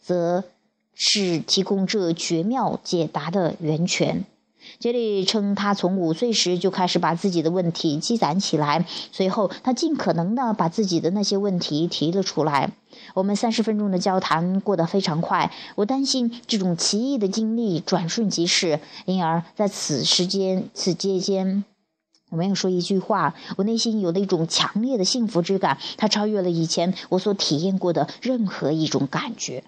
[0.00, 0.44] 则
[0.94, 4.24] 是提供这绝妙解答的源泉。
[4.78, 12.72] 杰里称，他从五岁时就开始把自己的问题积攒起来，随后他尽可能的把自己的那些问题提了出来。
[13.14, 21.64] 我们三十分钟的交谈过得非常快，我担心这种奇异的经历转瞬即逝，因而在此时间、此间间，
[22.30, 23.34] 我没有说一句话。
[23.56, 29.64] 我内心有了一种强烈的幸福之感，它超越了以前我所体验过的任何一种感觉。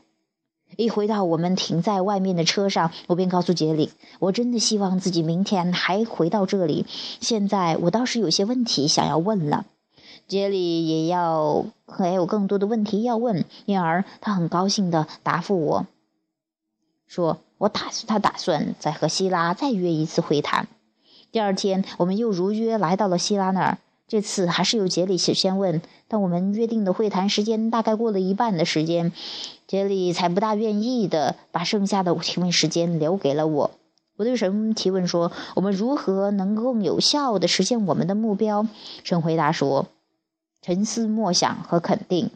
[0.76, 6.86] 一回到我们停在外面的车上，我便告诉杰里：“我真的希望自己明天还回到这里。
[7.20, 9.66] 现在我倒是有些问题想要问了。”
[10.28, 15.86] 杰里也要还有更多的问题要问，因而他很高兴地答复我
[17.06, 20.68] 说：“我打算他打算再和希拉再约一次会谈。”
[21.32, 23.78] 第二天，我们又如约来到了希拉那儿。
[24.06, 29.12] 这次还是由杰里先问，但我们约定的会谈时间大概过了一半的时间，
[29.68, 33.70] 杰里才不大愿意的把剩下的提问时间留给了我。
[34.16, 38.66] 我对神提问说：“我们如何能更有效的实现我们的目标？”
[39.04, 39.86] 神回答说
[40.62, 42.30] ：“沉思默想和肯定。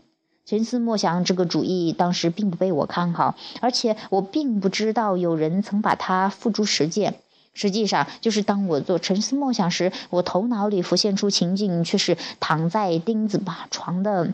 [0.45, 7.15] 沉思默想这个主意当时并不被我看好，而且我并不知道有人曾把它付诸实践。”
[7.55, 14.33] 实际上，就是当我做沉思默想时，我头脑里浮现出情景，却是躺在钉子把床的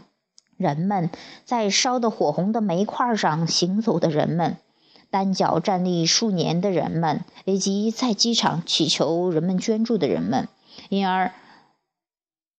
[0.58, 1.08] 人们，
[1.46, 4.58] 在烧得火红的煤块上行走的人们，
[5.08, 10.48] 单脚站立数年的人们，以及在机场祈求人们捐助的人们。
[10.90, 11.32] 因而，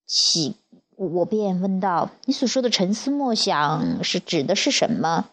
[0.08, 0.56] 起
[0.96, 5.30] 我便问道：“你所说的沉思默想是指的是什么？”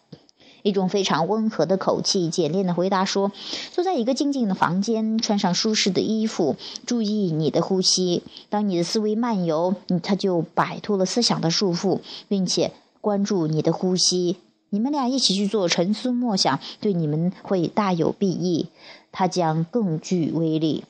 [0.67, 3.31] 一种非常温和的口气，简练的回答说
[3.71, 8.21] ：“坐在一个静静的房间，穿上舒适的衣服，注意你的呼吸。
[8.49, 14.35] 当你的思维漫游，他就摆脱了思想的束缚，并且关注你的呼吸。
[14.69, 18.67] 你们俩一起去做沉思默想，对你们会大有裨益，
[19.13, 20.83] 它将更具威力。”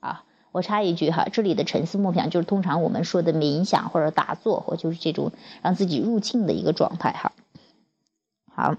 [0.00, 7.32] 啊，我插一句哈，这里的沉思默想就是通常我们说的冥想或者打坐，或就是这种让自己入境的一个状态哈。
[8.54, 8.76] 好。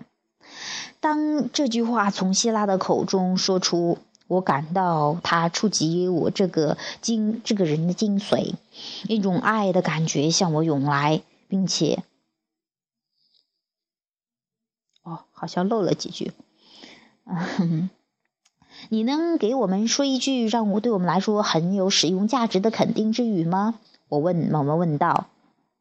[1.03, 3.97] 当这句话从希拉的口中说出，
[4.27, 8.53] 我感到它触及我这个精这个人的精髓，
[9.09, 12.03] 一种爱的感觉向我涌来，并且，
[15.03, 16.31] 哦，好像漏了几句。
[18.87, 23.77] 你能给我们说一句让我对我们来说很有使用价值的肯定之语吗？
[24.07, 25.27] 我问，某某问道。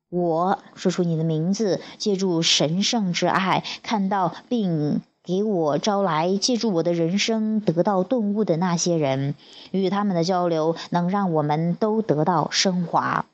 [0.09, 5.01] 我说出你的名字，借助神圣之爱，看到并。
[5.25, 9.37] 给我招来借助我的人生得到顿悟的那些人，
[9.71, 13.27] 与他们的交流能让我们都得到升华。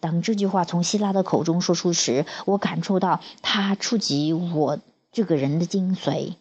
[0.00, 4.78] 当这句话从希拉的口中说出时，我感受到它触及我
[5.10, 6.34] 这个人的精髓，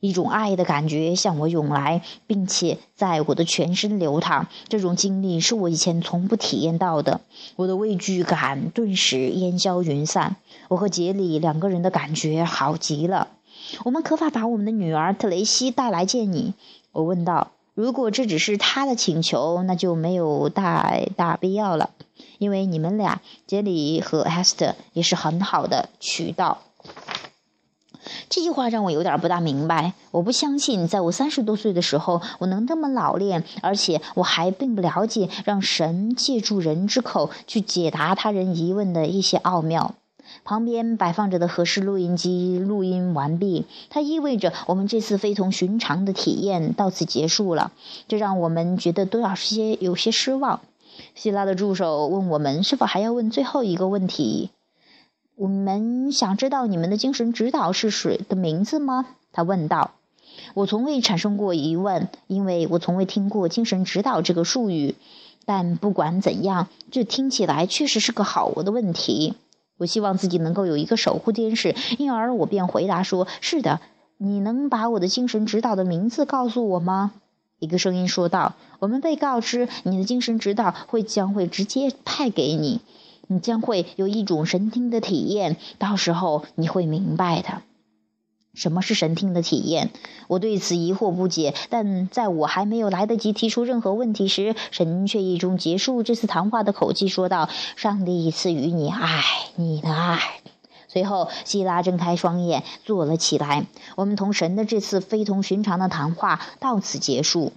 [0.00, 4.48] 一种爱的感觉向我涌来，并且在我的全身流淌。
[4.68, 7.20] 这种经历是我以前从不体验到的，
[7.56, 10.36] 我的畏惧感顿时烟消云散。
[10.68, 13.28] 我和杰里两个人的感觉好极了。
[13.84, 16.54] 我们可否把我们的女儿特雷西带来见你？
[16.92, 17.52] 我问道。
[17.74, 21.90] 如果这只是他的请求，那就没有大大必要了，
[22.38, 26.58] 因为你们俩杰里和 Hester 也是很好的渠道。
[28.28, 29.92] 这句话让我有点不大明白。
[30.10, 39.94] 我不相信，在我三十多岁的时候，我能那么老练，而且我还并不了解让神借助人之口去解答他人疑问的一些奥妙。
[40.44, 47.72] 旁边摆放着的合适录音机录音完毕，它意味着我们这次非同寻常的体验到此结束了。
[48.08, 50.60] 这让我们觉得多少些有些失望。
[51.14, 54.50] 希拉的助手问我们是否还要问最后一个问题：
[55.36, 59.06] 我们想知道你们的精神指导是谁的名字吗？
[59.32, 59.92] 他问道。
[60.54, 64.94] 我从未产生过疑问，因为我从未听过精神指导这个术语。
[65.44, 69.34] 但不管怎样，这听起来确实是个好的问题。
[69.78, 73.80] 我希望自己能够有一个守护天使，因而我便回答说：“是的，
[74.18, 77.12] 你能把我的精神指导的名字告诉我吗？”
[77.60, 82.80] 一个声音说道：“我们被告知，你的精神指导会将会直接派给你，
[83.28, 87.62] 你将会有一种神听的体验，到时候你会明白的。”
[88.54, 89.90] 什么是神听的体验？
[90.26, 91.54] 我对此疑惑不解。
[91.70, 99.22] 但在我还没有来得及提出任何问题时，神却以一种结束这次谈话的口气说道：“上帝赐予你爱，
[99.56, 100.18] 你的爱。”
[100.90, 103.66] 随后，希拉睁开双眼，坐了起来。
[103.94, 107.52] 我们同神的这次非同寻常的谈话到此结束。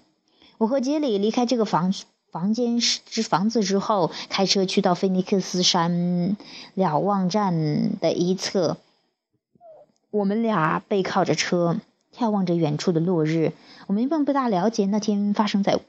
[0.58, 1.94] 我和杰里离开这个房
[2.30, 6.38] 房间之房子之后，开车去到菲尼克斯山
[6.76, 8.78] 瞭望站的一侧。
[10.12, 11.80] 我们俩背靠着车，
[12.14, 13.54] 眺望着远处的落日。
[13.88, 15.80] 我们并不大了解那天发生在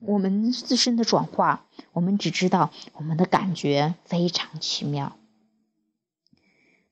[0.00, 5.16] 我们自身的转化，我们只知道我们的感觉非常奇妙。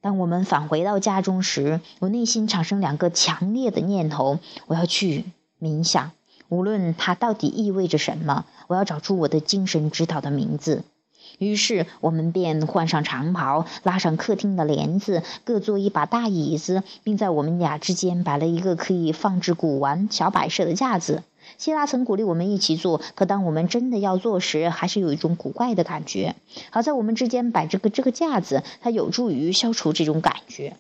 [0.01, 5.27] 当我们返回到家中时，我内心产生两个强烈的念头：我要去
[5.61, 6.11] 冥想，
[6.49, 10.83] 无论它到底意味着什么；我要找出我的精神指导的名字。
[11.41, 21.23] 于是我们便换上长袍，拉上客厅的帘子，各坐一把大椅子，并在我们俩之间摆了一个可以放置古玩小摆设的架子。
[21.57, 26.37] 希拉曾鼓励我们一起做，可当我们真的要做时，还是有一种古怪的感觉。
[26.69, 30.77] 好在我们之间摆着个这个架子，它有助于消除这种感觉。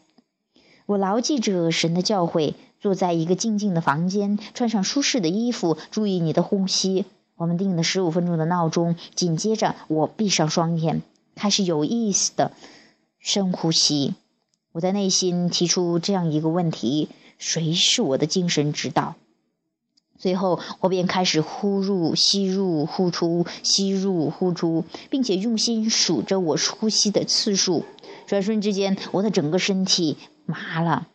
[0.85, 7.07] 我牢记着神的教诲：坐在一个静静的房间，穿上舒适的衣服，注意你的呼吸。
[7.41, 11.01] 我们定了十五分钟的闹钟，紧接着我闭上双眼，
[11.35, 12.53] 开始有意思的
[13.19, 14.15] 深呼吸。
[14.73, 19.15] 我在内心提出这样一个问题：谁是我的精神指导？
[20.19, 27.87] 最后，我便开始呼入、吸入、呼出、吸入、呼出，并且用心数着我呼吸的次数。
[28.27, 31.09] 转瞬之间，我的整个身体麻了，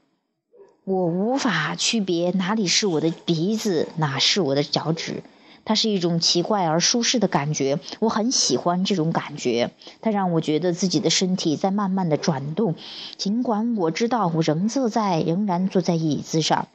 [0.86, 5.22] 我无法区别哪里是我的鼻子，哪是我的脚趾。
[5.66, 9.72] 它是一种奇怪而舒适的感觉，我很喜欢这种感觉。
[10.02, 12.76] 它让我觉得自己的身体在慢慢的转动，
[13.18, 16.68] 尽管我知道我仍坐在，仍然坐在椅子上。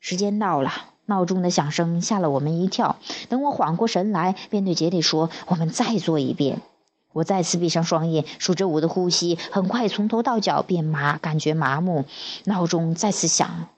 [0.00, 0.70] 时间到了，
[1.06, 2.96] 闹钟的响声吓了我们一跳。
[3.30, 6.60] 等我缓过神来，便对杰里说：“我们再做一遍。”
[7.14, 12.06] 我再次闭上双眼，数着我的呼吸，很快从头到脚变麻，感觉麻木。
[12.42, 13.68] 闹钟再次响，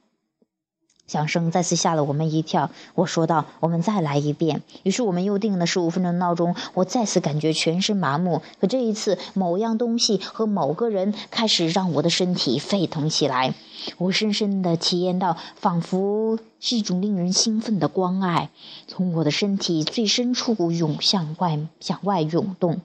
[1.06, 2.70] 响声再次吓了我们一跳。
[2.94, 6.54] 我说道：“我们再来一遍。”于是我们又定了十五分钟的闹钟。
[6.74, 13.54] 我再次感觉全身麻木，可这一次，某样东西和某个人开始让我的身体沸腾起来。
[13.98, 18.50] 我深深地体验到，仿佛是一种令人兴奋的关爱，
[18.88, 22.80] 从我的身体最深处涌向外，向外涌动。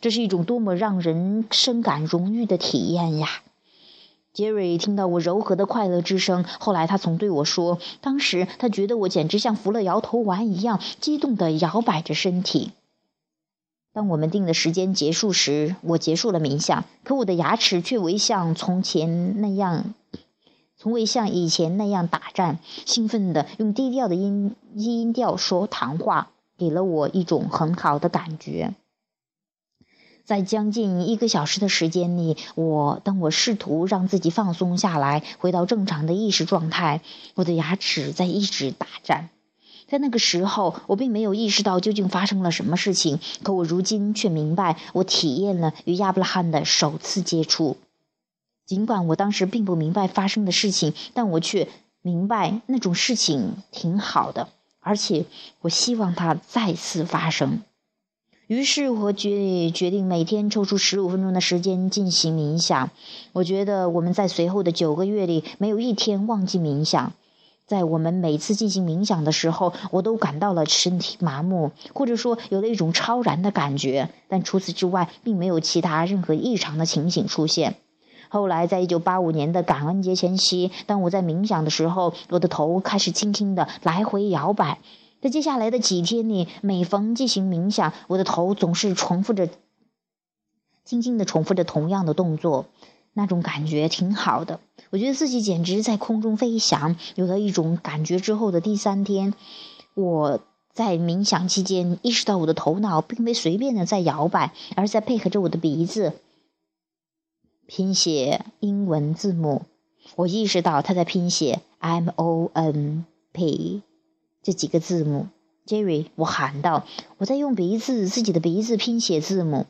[0.00, 3.28] 这是一种多么让人深感荣誉的体验呀！
[4.34, 12.72] 杰瑞听到我柔和的快乐之声，后来他曾对我说，当时他觉得我简直像服了摇头丸一样，激动地摇摆着身体。
[13.92, 19.94] 当我们定的时间结束时，我结束了冥想，可我的牙齿却未像从前那样，
[20.76, 28.74] 从未像以前那样打颤，兴奋地用低调的音音调说谈话，给了我一种很好的感觉。
[30.24, 37.02] 在将近一个小时的时间里，我当我试图让自己放松下来，回到正常的意识状态，
[37.34, 39.28] 我的牙齿在一直打颤。
[39.86, 47.76] 在那个时候，我并没有意识到究竟发生了什么事情，可我如今却明白，我体验了与亚伯拉罕的首次接触。
[48.64, 51.68] 尽管我当时并不明白发生的事情，但我却
[52.00, 54.48] 明白那种事情挺好的，
[54.80, 55.26] 而且
[55.60, 57.60] 我希望它再次发生。
[58.46, 62.90] 于是我决决定每天抽出十五分钟的时间进行冥想。
[63.32, 67.12] 我觉得我们在随后的九个月里没有一天忘记冥想。
[67.66, 74.10] 在我们每次进行冥想的时候，我都感到了身体麻木，或者说有了一种超然的感觉。
[74.28, 77.76] 但除此之外，并没有其他任何异常的情形出现。
[78.28, 84.78] 后来，在一九八五年的感恩节前夕，当我在冥想的时候，我的头开始轻轻的来回摇摆。
[85.24, 89.48] 在接下来的几天里，每逢进行冥想，我的头总是重复着，
[90.84, 92.66] 轻轻的重复着同样的动作，
[93.14, 94.60] 那种感觉挺好的。
[94.90, 96.96] 我觉得自己简直在空中飞翔。
[97.14, 99.32] 有了一种感觉之后的第三天，
[99.94, 100.40] 我
[100.74, 106.12] 在冥想期间意识到我的头脑并非随便的在摇摆，而在配合着我的鼻子
[107.66, 109.62] 拼写英文字母。
[110.16, 113.80] 我意识到他在拼写 M O N P。
[114.44, 115.28] 这几个字母
[115.66, 116.84] ，Jerry，我喊道
[117.16, 119.66] ：“我在用鼻子，自己的鼻子拼写字母。”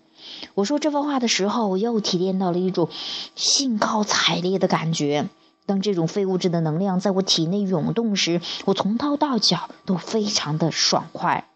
[0.54, 2.88] 我说这番话的时候，我又体验到了一种
[3.36, 5.28] 兴高采烈的感觉。
[5.64, 11.48] 当这种非物质的能量在我体内涌动时，我从头到脚都非常的爽快。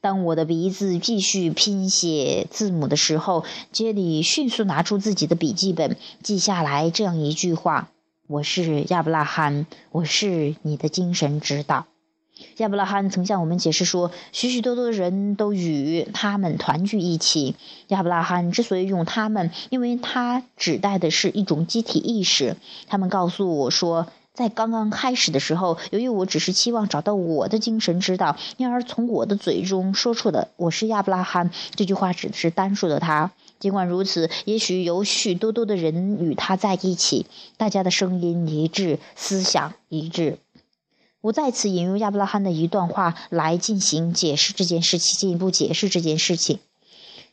[0.00, 7.90] 当我的鼻子继续拼写字母的时候，Jerry 迅速拿出自己的笔记本，记下来这样一句话。
[8.32, 11.84] 我是亚伯拉罕，我是你的精神指导。
[12.56, 17.56] 亚伯拉罕曾向我们解释说，许许多多的人都与他们团聚一起。
[17.88, 22.56] 亚伯拉罕之所以用他们，因为他指代的是一种集体意识。
[22.86, 33.30] 他们告诉我说，在刚刚开始的时候，由于我只是期望找到我的精神指导，因而从我的嘴中说出的“我是亚伯拉罕”这句话，指的是单数的他。
[33.62, 40.38] 尽管如此，也许有许多多的人与他在一起，大家的声音一致，思想一致。
[41.20, 46.58] 我再次引用亚伯拉罕的一段话来进行解释这件事情，进一步解释这件事情。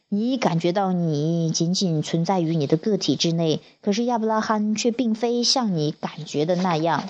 [0.08, 7.10] 你感觉到你仅仅存在于你的个体之内，可是亚伯拉罕却并非像你感觉的那样，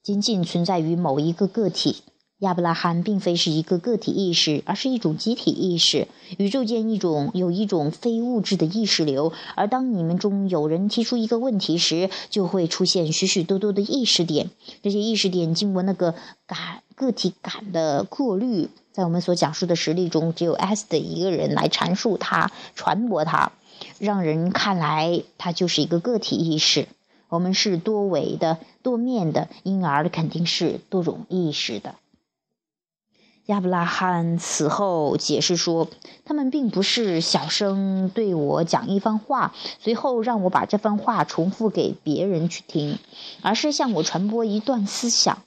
[0.00, 2.04] 仅仅存在于某一个个体。
[2.42, 6.08] 亚伯拉罕并非是一个个体意识，而是一种集体意识。
[6.38, 14.50] 宇宙间一种有一种非物质的意识流，而当你们中有人提出一个问题时，就会出现许许多多的意识点。
[14.82, 16.16] 这些意识点经过那个
[16.48, 23.52] 感个体感的过滤，在我们所讲述的实例中，只有 S 的一个人来阐述它、传播它，
[24.00, 26.88] 让人看来它就是一个个体意识。
[27.28, 31.94] 我们是多维的、多面的，因而肯定是多种意识的。
[33.46, 35.88] 亚伯拉罕此后解释说
[36.24, 42.98] ：“他们并不是小声对我讲一番话，随后让我把这番话重复给别人去听，
[43.42, 45.42] 而是向我传播一段思想。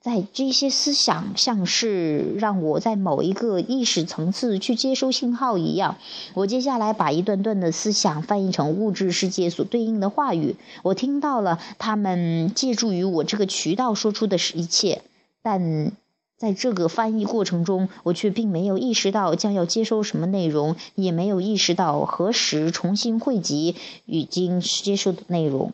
[0.00, 5.96] 在这些思想像是让我在某一个意识层次去接收信号一样。
[6.34, 10.54] 我接下来把一段段的思想翻译成物质世界所对应的话语。
[10.84, 15.02] 我听到了他们借助于我这个渠道说出的一切，
[15.42, 15.90] 但……”
[16.38, 23.74] 在这个翻译过程中，我却并没有意识到将要接收什么内容，也没有意识到何时重新汇集
[24.04, 25.72] 已经接收的内容。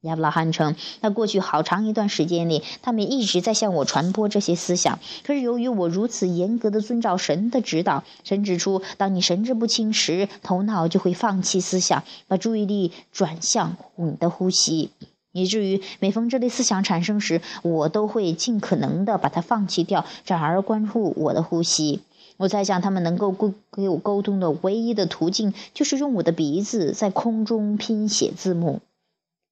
[0.00, 4.98] 亚伯拉罕称，在过去好长一段时间里，他们一直在向我传播这些思想。
[5.24, 14.90] 可是由于我如此严格的遵照神的指导，神指出，当你神志不清时，头脑就会放弃思想，把注意力转向你的呼吸，
[15.34, 22.00] 以至于每逢这类思想产生时，我都会尽可能的把它放弃掉，转而关注我的呼吸。
[22.36, 28.80] 我在想，他们能够沟跟我沟通的唯一的途径，就是用我的鼻子在空中拼写字母。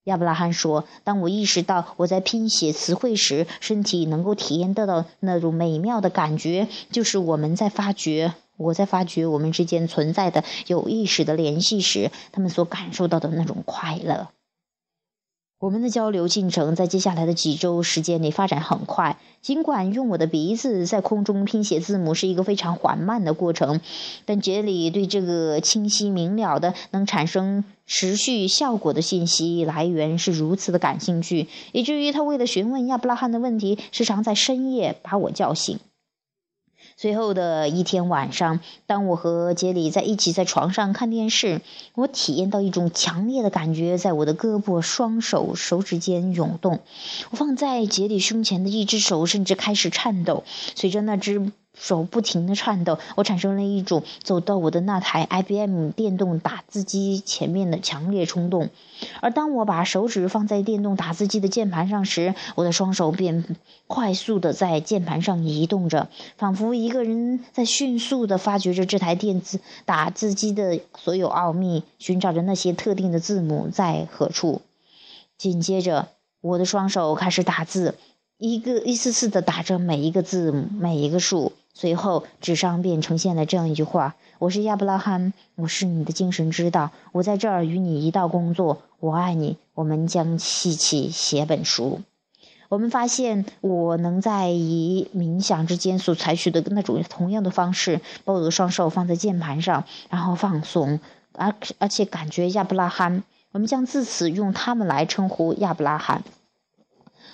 [0.05, 14.29] 亚伯拉罕说：“当我意识到我在拼写词汇时，身体能够体验得到那种美妙的感觉，就是我们在发觉我在发觉我们之间存在的有意识的联系时，他们所感受到的那种快乐。”
[15.63, 19.17] 我们的交流进程在接下来的几周时间里发展很快。
[19.41, 23.79] 尽管用我的鼻子在空中拼写字母是一个非常缓慢的过程，
[24.25, 35.79] 但杰里对这个清晰明了的、能产生持续效果的信息来源是如此的感兴趣，以至于他为了询问亚伯拉罕的问题，时常在深夜把我叫醒。
[36.95, 41.61] 随后的一天晚上，当我和杰里在一起在床上看电视，
[41.95, 46.79] 我体验到一种强烈的感觉在我的胳膊、双手、手指间涌动。
[47.31, 50.43] 我放在杰里胸前的一只手甚至开始颤抖，
[50.75, 51.51] 随着那只。
[51.77, 58.69] 手不停地颤抖，我产生了一种走到我的那台 IBM 电动打字机前面的强烈冲动。
[59.21, 63.57] 而当我把手指放在电动打字机的键盘上时，我的双手便
[63.87, 66.07] 快速地在键盘上移动着，
[66.37, 74.61] 仿佛一个人在迅速地发掘着这台电子打字机的所有奥秘，寻找着那些特定的字母在何处。
[75.37, 76.07] 紧接着，
[76.39, 77.95] 我的双手开始打字，
[78.37, 81.51] 一个一次次地打着每一个字母，每一个数。
[81.75, 92.01] 随后，纸上便呈现了这样一句话：“我是亚伯拉罕，我是你的精神指导，我在这儿与你一道工作，我爱你，我们将一起写本书。”
[92.69, 100.99] 我们发现，我能在以冥想之间所采取的那种同样的方式，把我的双手放在键盘上，然后放松，
[101.33, 103.23] 而而且感觉亚伯拉罕。
[103.51, 106.23] 我们将自此用他们来称呼亚伯拉罕，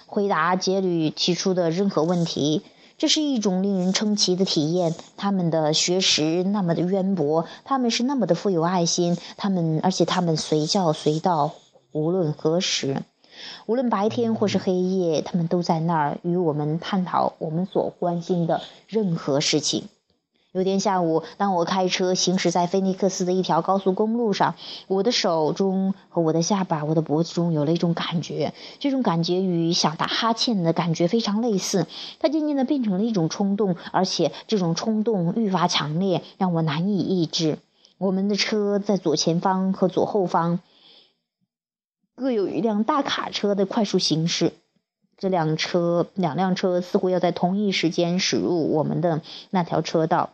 [0.06, 2.62] 回答杰吕提出的任何问题。
[3.00, 4.94] 这是一种令人称奇的体验。
[5.16, 11.54] 他们的学识那么的渊博，他们是那么的富有爱心，他们而且他们随叫随到，
[11.94, 13.02] 无论何时，
[13.66, 19.86] 无论白天或是黑夜，他们都在那儿与我们探讨我们所关心的任何事情。
[20.52, 24.56] 有天下午，当我开车行驶在菲尼克斯的一条高速公路上，
[24.88, 31.86] 我的手中和我的下巴、我的脖子中有了一种感觉，这种感觉与想打哈欠的感觉非常类似。
[32.20, 37.60] 它渐渐地变成了一种冲动，而且这种冲动愈发强烈，让我难以抑制。
[38.00, 40.62] 我们的车在左前方和左后方
[42.16, 44.54] 各有一辆大卡车的快速行驶。
[45.20, 50.32] 这辆车，两辆车似乎要在同一时间驶入我们的那条车道。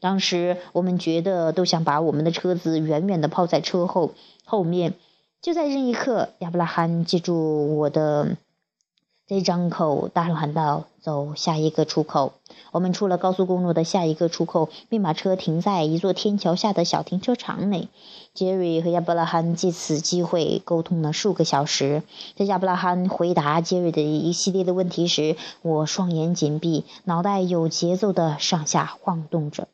[0.00, 4.14] 当时我们觉得都想把我们的车子远远的抛在车后
[4.46, 4.94] 后面。
[5.42, 8.36] 就在这一刻，亚伯拉罕记住我的。
[9.26, 12.32] 这张口大声喊道：“走下一个出口。”
[12.72, 17.88] 我们出了高速公路的下一个出口，并把车停在一座天桥下的小停车场内。
[18.32, 22.04] 杰瑞和亚伯拉罕借此机会沟通了数个小时。
[22.36, 29.66] 在亚伯拉罕回答杰瑞的一系列的问题时，我双眼紧闭，脑袋有节奏地上下晃动着。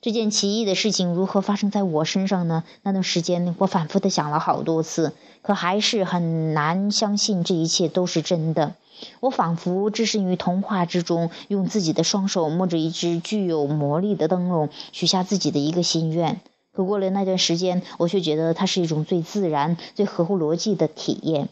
[0.00, 2.64] 这件奇异的事情如何发生在我身上呢？
[2.82, 8.74] 那段时间，我反复地想了好多次，可还是很难相信这一切都是真的。
[9.20, 16.40] 我仿佛置身于童话之中，用自己的双手摸着一只具有魔力的灯笼，许下自己的一个心愿。
[16.72, 21.48] 可过了那段时间，我却觉得它是一种最自然、最合乎逻辑的体验。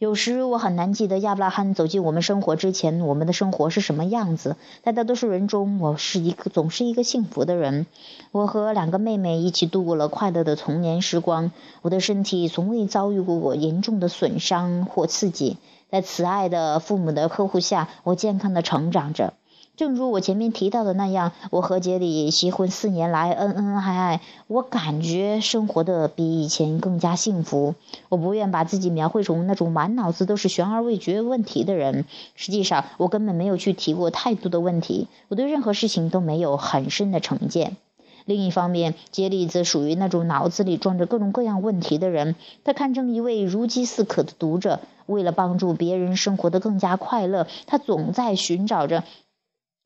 [0.00, 4.54] 有时我很难记得亚伯拉罕走进我们生活之前，我们的生活是什么样子。
[4.84, 7.86] 在大多数人中，我是一个总是一个幸福的人。
[8.30, 11.50] 我和两个妹妹一起度过了快乐的童年时光。
[11.82, 15.56] 我的身体从未遭遇过严重的损伤或刺激。
[15.90, 19.32] 在慈爱的父母的呵护下，我健康的成长着。
[19.76, 27.76] 正如我前面提到的那样，我和杰里结婚四年来恩恩爱爱，我感觉生活的比以前更加幸福。
[28.08, 32.06] 我不愿把自己描绘成那种满脑子都是悬而未决问题的人。
[32.34, 35.06] 实际上，我根本没有去提过太多的问题。
[35.28, 37.76] 我对任何事情都没有很深的成见。
[38.24, 42.34] 另一方面，杰里则属于那种脑子里装着各种各样问题的人。
[42.64, 44.80] 他堪称一位如饥似渴的读者。
[45.08, 49.02] 为了帮助别人生活得更加快乐，他总在寻找着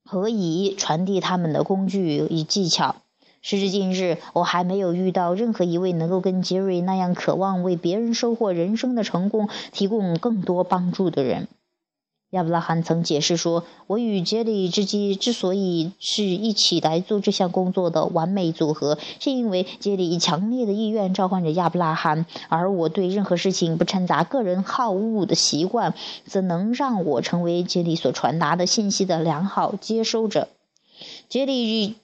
[0.05, 2.97] 何以传递他们的工具与技巧。
[3.41, 11.49] 时至今日，我还没有遇到任何一位能够跟杰瑞那样渴望为别人收获人生的成功提供更多帮助的人。
[12.33, 25.93] 亚伯拉罕曾解释说：“我与杰里之间之所以是一起来做这项工作的完美组合，是因为杰里强烈的意愿召唤着亚伯拉罕，而我对任何事情不掺杂个人好恶的习惯，
[26.25, 30.49] 则能让我成为杰里所传达的信息的良好接收者。”
[31.29, 31.97] 杰里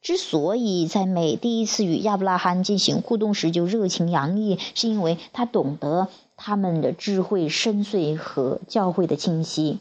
[0.00, 6.08] 之所以在每第一次与亚伯拉罕进行互动时就热情洋溢，是因为他懂得。
[6.46, 9.78] 他们的智慧深邃和教诲的清晰。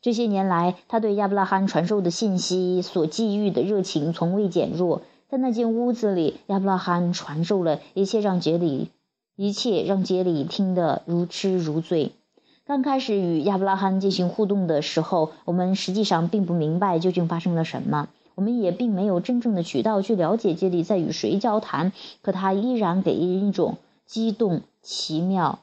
[0.00, 5.02] 这些年来，他对亚伯拉罕传授的信息所寄予的热情从未减弱。
[5.28, 8.88] 在那间屋子里，亚伯拉罕传授了一切，让杰里
[9.36, 12.12] 一切让杰里听得如痴如醉。
[12.64, 21.92] 刚开始与亚伯拉罕进行互动的时候，我们实际上并不明白究竟发生了什么，我们也并没有真正的渠道去了解杰里在与谁交谈。
[22.22, 25.58] 可他依然给人一种激动、奇妙。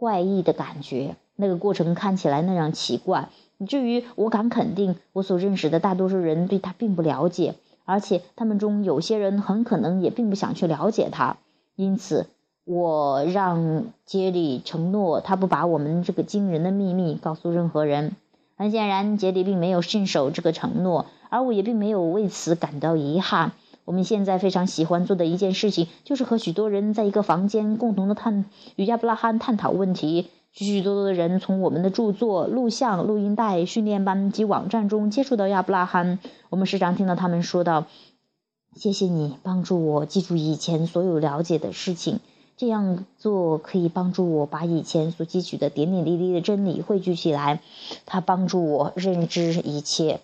[0.00, 3.28] 怪异的感觉，那个过程看起来那样奇怪，
[3.58, 11.36] 以至于我敢肯定，我所认识的大多数人对他并不了解，而且他们中有些人很可能也并不想去了解他。
[11.76, 12.28] 因此，
[12.64, 18.16] 我让杰里承诺，他不把我们这个惊人的秘密告诉任何人。
[18.56, 23.52] 很显然，杰里并没有信守这个承诺，而我也并没有为此感到遗憾。
[23.90, 28.44] 我们现在非常喜欢做的一件事情，就是和许多人在一个房间共同的探
[28.76, 30.28] 与亚伯拉罕探讨问题。
[30.52, 36.20] 许许多多的人从我们的著作、录像、录音带、训练班及网站中接触到亚伯拉罕。
[36.50, 37.86] 我们时常听到他们说道
[38.78, 42.20] ：“谢谢你帮助我记住以前所有了解的事情，
[42.56, 47.60] 这样做可以帮助我把以前所汲取的点点滴滴的真理汇聚起来。
[48.06, 50.20] 它帮助我认知一切。”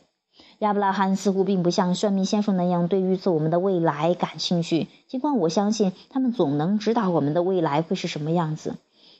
[0.60, 8.76] 亚伯拉罕似乎并不像算命先生那样对预测我们的未来感兴趣，尽管我相信他们总能指导我们的未来会是什么样子。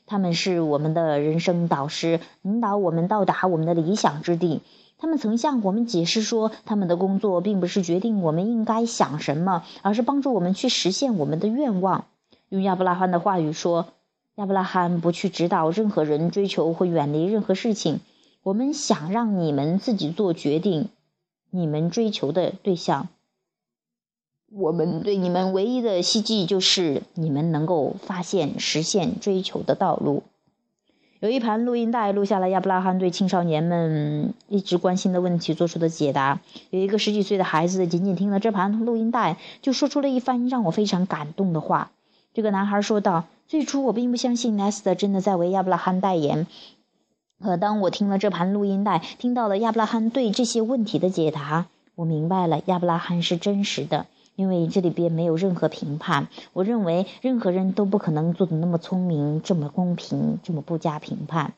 [0.06, 4.62] 他们是我们的人生导师，引导我们到达我们的理想之地。
[4.98, 12.06] 他们曾向我们解释说，他们的工作并不是决定我们应该想什么，而是帮助我们去实现我们的愿望。
[12.48, 13.88] 用亚伯拉罕的话语说，
[14.36, 18.00] 亚伯拉罕不去指导任何人追求或远离任何事情。
[18.42, 20.88] 我们想让你们自己做决定。
[21.56, 23.08] 你们追求的对象，
[24.52, 30.22] 我们对你们唯一的希冀就是你们能够发现、实现追求的道路。
[31.20, 36.40] 有一盘录音带录下了亚伯拉罕对青少年们一直关心的问题做出的解答。
[36.68, 41.90] 有一个十几岁的孩子仅仅听了这盘录音带，就说出了一番让我非常感动的话。
[42.34, 46.46] 这个男孩说道：“最初我并不相信 Nesta 真的在为亚伯拉罕代言。”
[47.42, 54.06] 可当我听了这盘录音带，听到了亚伯拉罕对这些问题的解答，我明白了亚伯拉罕是真实的，
[54.36, 56.28] 因为这里边没有任何评判。
[56.54, 61.52] 我认为任何人都不可能做的那么聪明、这么公平、这么不加评判。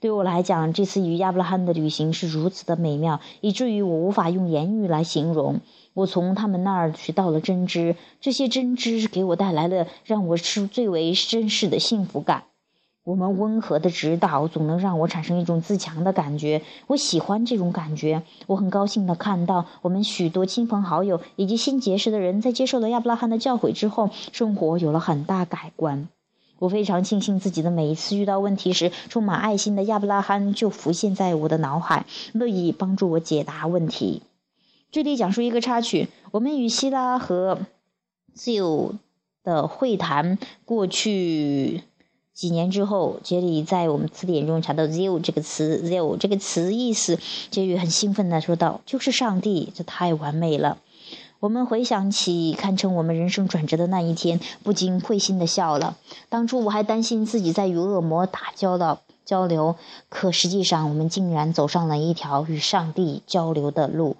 [0.00, 5.60] 对我来讲，这次与亚伯拉罕的旅行是如此的美妙，以至于我无法用言语来形容。
[5.94, 12.44] 我从他们那儿学到了真知，这些真知给我带来了让我是最为真实的幸福感。
[13.08, 18.22] 我们温和的指导总能让我产生一种自强的感觉，我喜欢这种感觉。
[18.46, 26.10] 我很高兴地看到我们许多亲朋好友以及新结识的人在接受了亚伯拉罕的教诲之后，生活有了很大改观。
[26.58, 32.04] 我非常庆幸自己的每一次遇到问题时，充满爱心的亚伯拉罕就浮现在我的脑海，
[32.34, 34.20] 乐意帮助我解答问题。
[34.90, 37.60] 这里讲述一个插曲：我们与希拉和
[38.34, 38.96] 自由
[39.42, 41.84] 的会谈过去。
[42.38, 47.18] 几年之后，杰里在我们词典中查到 “zeal” 这个词，“zeal” 这个词意思，
[47.50, 50.78] 杰里很兴奋地说道：“就是上帝，这太完美了。”
[51.40, 55.96] 我们回想起堪称我们人生转折的那一天，不禁会心地笑了。
[56.28, 59.74] 当初我还担心自己在与恶魔打交道交流，
[60.08, 64.16] 可实际上我们竟然走上了一条与上帝交流的路。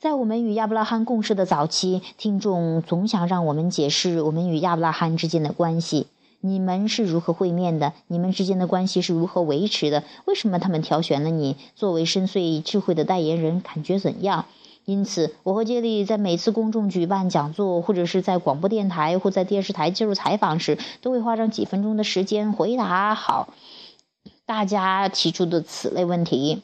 [0.00, 6.08] 在我们与亚伯拉罕共事的早期，听众总想让我们解释我们与亚伯拉罕之间的关系。
[6.40, 7.92] 你们是如何会面的？
[8.06, 10.04] 你们之间的关系是如何维持的？
[10.26, 13.60] 为什么他们挑选了你作为深邃智慧的代言人？
[13.60, 14.46] 感觉怎样？
[14.84, 23.48] 因此，我和杰利在每次公众举办讲座，或者是在广播电台或在电视台接受采访时，都会花上几分钟的时间回答好
[24.44, 26.62] 大家提出的此类问题。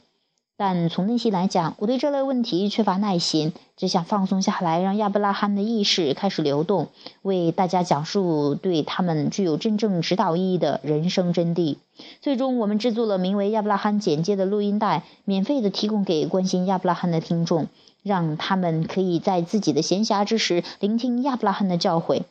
[0.55, 6.89] 但从内心来讲，我对这类问题缺乏耐心，只想放松下来，让亚伯拉罕的意识开始流动，
[7.21, 11.77] 为大家讲述对他们具有真正指导意义的人生真谛。
[12.21, 17.67] 最终，我们制作了名为《亚伯拉罕简介》的录音带，免费的提供给关心亚伯拉罕的听众。
[18.03, 22.23] 让他们可以在自己的闲暇之时聆听亚伯拉罕的教诲。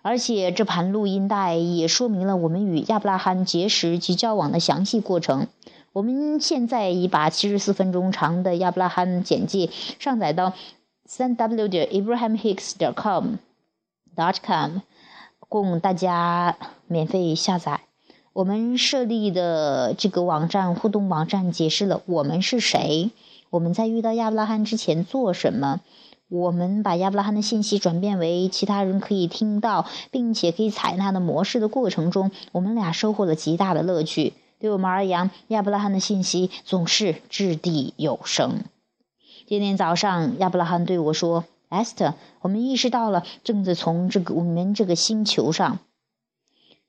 [0.00, 5.46] 而且这盘录音带也说明了我们与亚伯拉罕结识及交往的详细过程。
[5.92, 10.52] 我们现在已把七十四分钟长的亚伯拉罕简介上载到
[11.04, 13.34] 三 w 点 abrahamhicks 点 com
[14.14, 14.82] dot com，
[15.48, 17.80] 供大家免费下载。
[18.32, 23.10] 我们设立的这个网站互动网站解释了我们是谁，
[23.50, 25.80] 我们在遇到亚伯拉罕之前做什么。
[26.28, 34.34] 我们把亚伯拉罕的信息转变为其他人可以听到并且可以采纳的模式的过程中，我们俩收获了极大的乐趣。
[34.60, 38.62] 对我们而言，亚伯拉罕的信息总是掷地有声。
[39.46, 45.78] 今天早上，亚伯拉罕对我说：“Esther，我们意识到了正在从这个我们这个星球上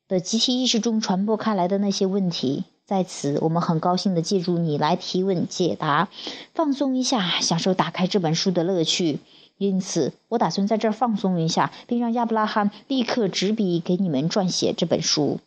[0.09, 2.65] 的集体意识中传播开来的那些问题。
[2.85, 6.09] 在此，我们很高兴的借助你来提问解答，
[6.53, 9.19] 放松一下，享受打开这本书的乐趣。”
[9.57, 15.39] 因此，我打算在这儿放松一下，并让亚伯拉罕立刻执笔给你们撰写这本书。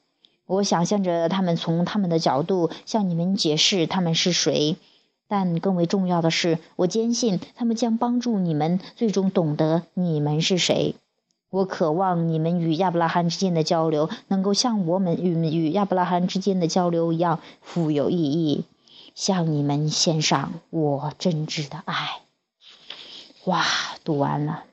[0.46, 4.76] 我想象着他们从他们的角度向你们解释他们是谁，
[5.26, 10.96] 但更为重要的是，我坚信他们将帮助你们最终懂得你们是谁。
[11.50, 18.64] 我渴望你们与亚伯拉罕之间的交流能够像我们与与亚伯拉罕之间的交流一样富有意义。
[19.14, 22.18] 向你们献上我真挚的爱。
[23.44, 23.64] 哇，
[24.02, 24.64] 读完了，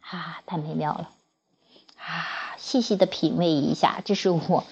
[0.00, 1.10] 啊，太美妙了，
[1.98, 4.64] 啊，细细的品味一下，这是我，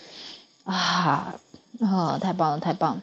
[0.69, 1.35] 啊，
[1.81, 3.03] 啊，太棒了，太棒了，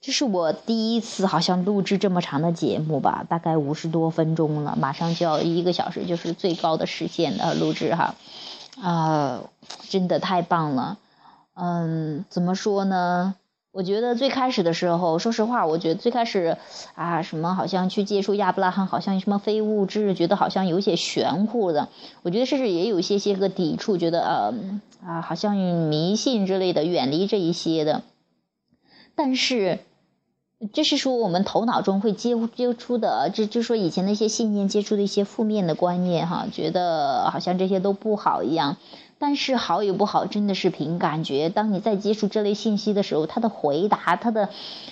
[0.00, 8.14] 这是我第一次好像录制这么长的节目吧，大概五十多分钟了，马上就要一个小时，就是最高的时间的录制哈，
[8.80, 9.42] 啊，
[9.90, 10.96] 真的太棒了，
[11.52, 13.34] 嗯，怎么说呢？
[13.72, 16.58] 我觉得最开始的时候，说实话，我觉得最开始，
[16.94, 21.88] 啊，什么好像去接触亚伯拉罕，好像什么非物质，觉得好像有些玄乎的。
[22.22, 24.54] 我觉得甚至也有一些些个抵触，觉得呃
[25.02, 28.02] 啊，好像迷信之类的，远离这一些的。
[29.14, 29.78] 但是，
[30.74, 38.76] 这是说我们头脑中会接接触的，就就说以前那些信念接触的一些负面的观念哈，觉得好像这些都不好一样。
[39.22, 41.48] 但是好与不好真的是凭感觉。
[41.48, 44.48] 当你在接触这类信息的时候，他的回答，他的，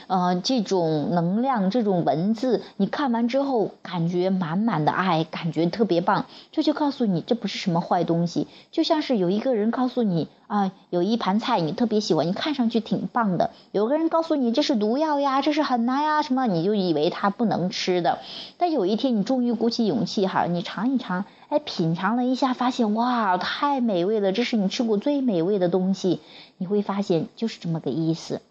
[0.07, 8.47] 呃，这种能量，这种文字，你看完之后感觉满满的爱，感觉特别棒，这就告诉你这不是什么坏东西。
[8.71, 13.51] 就像是有一个人告诉你啊，有一盘菜你特别喜欢，你看上去挺棒的。
[13.71, 18.19] 有个人告诉你这是毒药呀，这是很难呀，什么你就以为它不能吃的。
[18.59, 21.25] 但有一天你终于鼓起勇气哈，你尝一尝。
[21.51, 24.33] 哎，品尝了一下，发现哇，太美味了！
[24.33, 26.21] 这是你吃过最美味的东西。
[26.59, 28.43] 你会发现，就是这么个意思，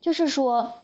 [0.00, 0.74] 就是说，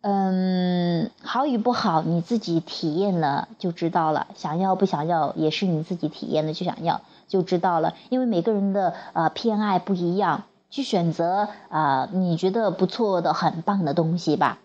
[0.00, 4.26] 嗯，好与不好，你自己体验了就知道了。
[4.36, 7.94] 想要不想要，也是你自己体验的就想要就知道了。
[8.10, 14.58] 因为每个人的呃偏爱不一样，去选择啊你觉得不错的、很棒的东西吧。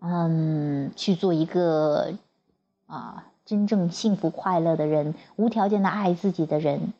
[0.00, 2.12] 嗯，去做一个
[2.86, 3.24] 啊。
[3.46, 6.92] 真正幸福快乐的人，无条件的爱自己的人。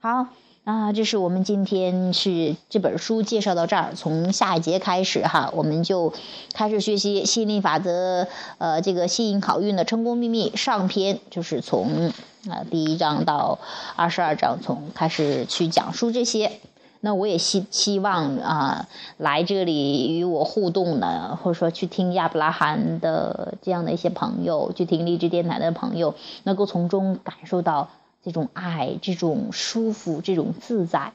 [0.00, 0.26] 好
[0.66, 6.12] 啊，这是我们今天是这本书介绍到这儿，从下一节开始哈，我们就
[6.54, 8.26] 开始学习吸引力法则，
[8.58, 12.08] 呃，这个吸引好运的成功秘密上篇，就是从
[12.50, 13.60] 啊第一章到
[13.94, 16.50] 二十二章，从开始去讲述这些。
[16.98, 18.88] 那我也希希望啊，
[19.18, 27.88] 来这里与我互动的，或者说去听亚伯拉罕的这样的一些朋友，去听励志电台的朋友，能够从中感受到
[28.26, 31.12] 这种爱、这种舒服、这种自在，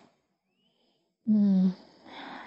[1.26, 1.74] 嗯，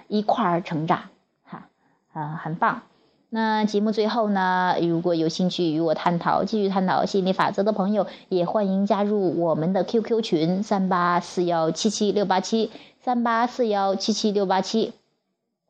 [0.08, 1.10] 一块儿成长，
[1.42, 1.68] 哈，
[2.14, 2.80] 啊，很棒。
[3.28, 12.70] 那节目最后呢，如果有兴趣与我探讨、继续探讨心理法则的朋友，也欢迎加入我们的 QQ 群三八四幺七七六八七。
[13.02, 14.94] 三八四幺七七六八七，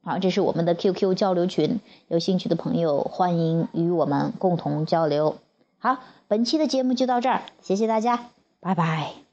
[0.05, 5.38] 好，这是我们的 QQ 交流群，有兴趣的朋友欢迎与我们共同交流。
[5.80, 8.26] 好，本期的节目就到这儿，谢谢大家，
[8.65, 9.25] 拜拜。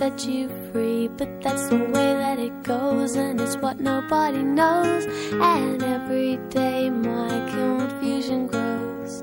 [0.00, 1.08] set you free.
[1.08, 5.04] But that's the way that it goes, and it's what nobody knows.
[5.32, 9.22] And every day my confusion grows.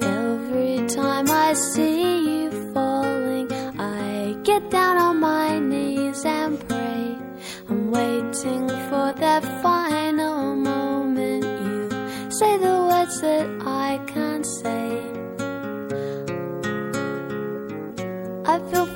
[0.00, 7.18] Every time I see you falling, I get down on my knees and pray.
[7.68, 11.44] I'm waiting for that final moment.
[11.44, 15.03] You say the words that I can't say.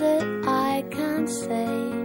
[0.00, 1.99] it I can't say.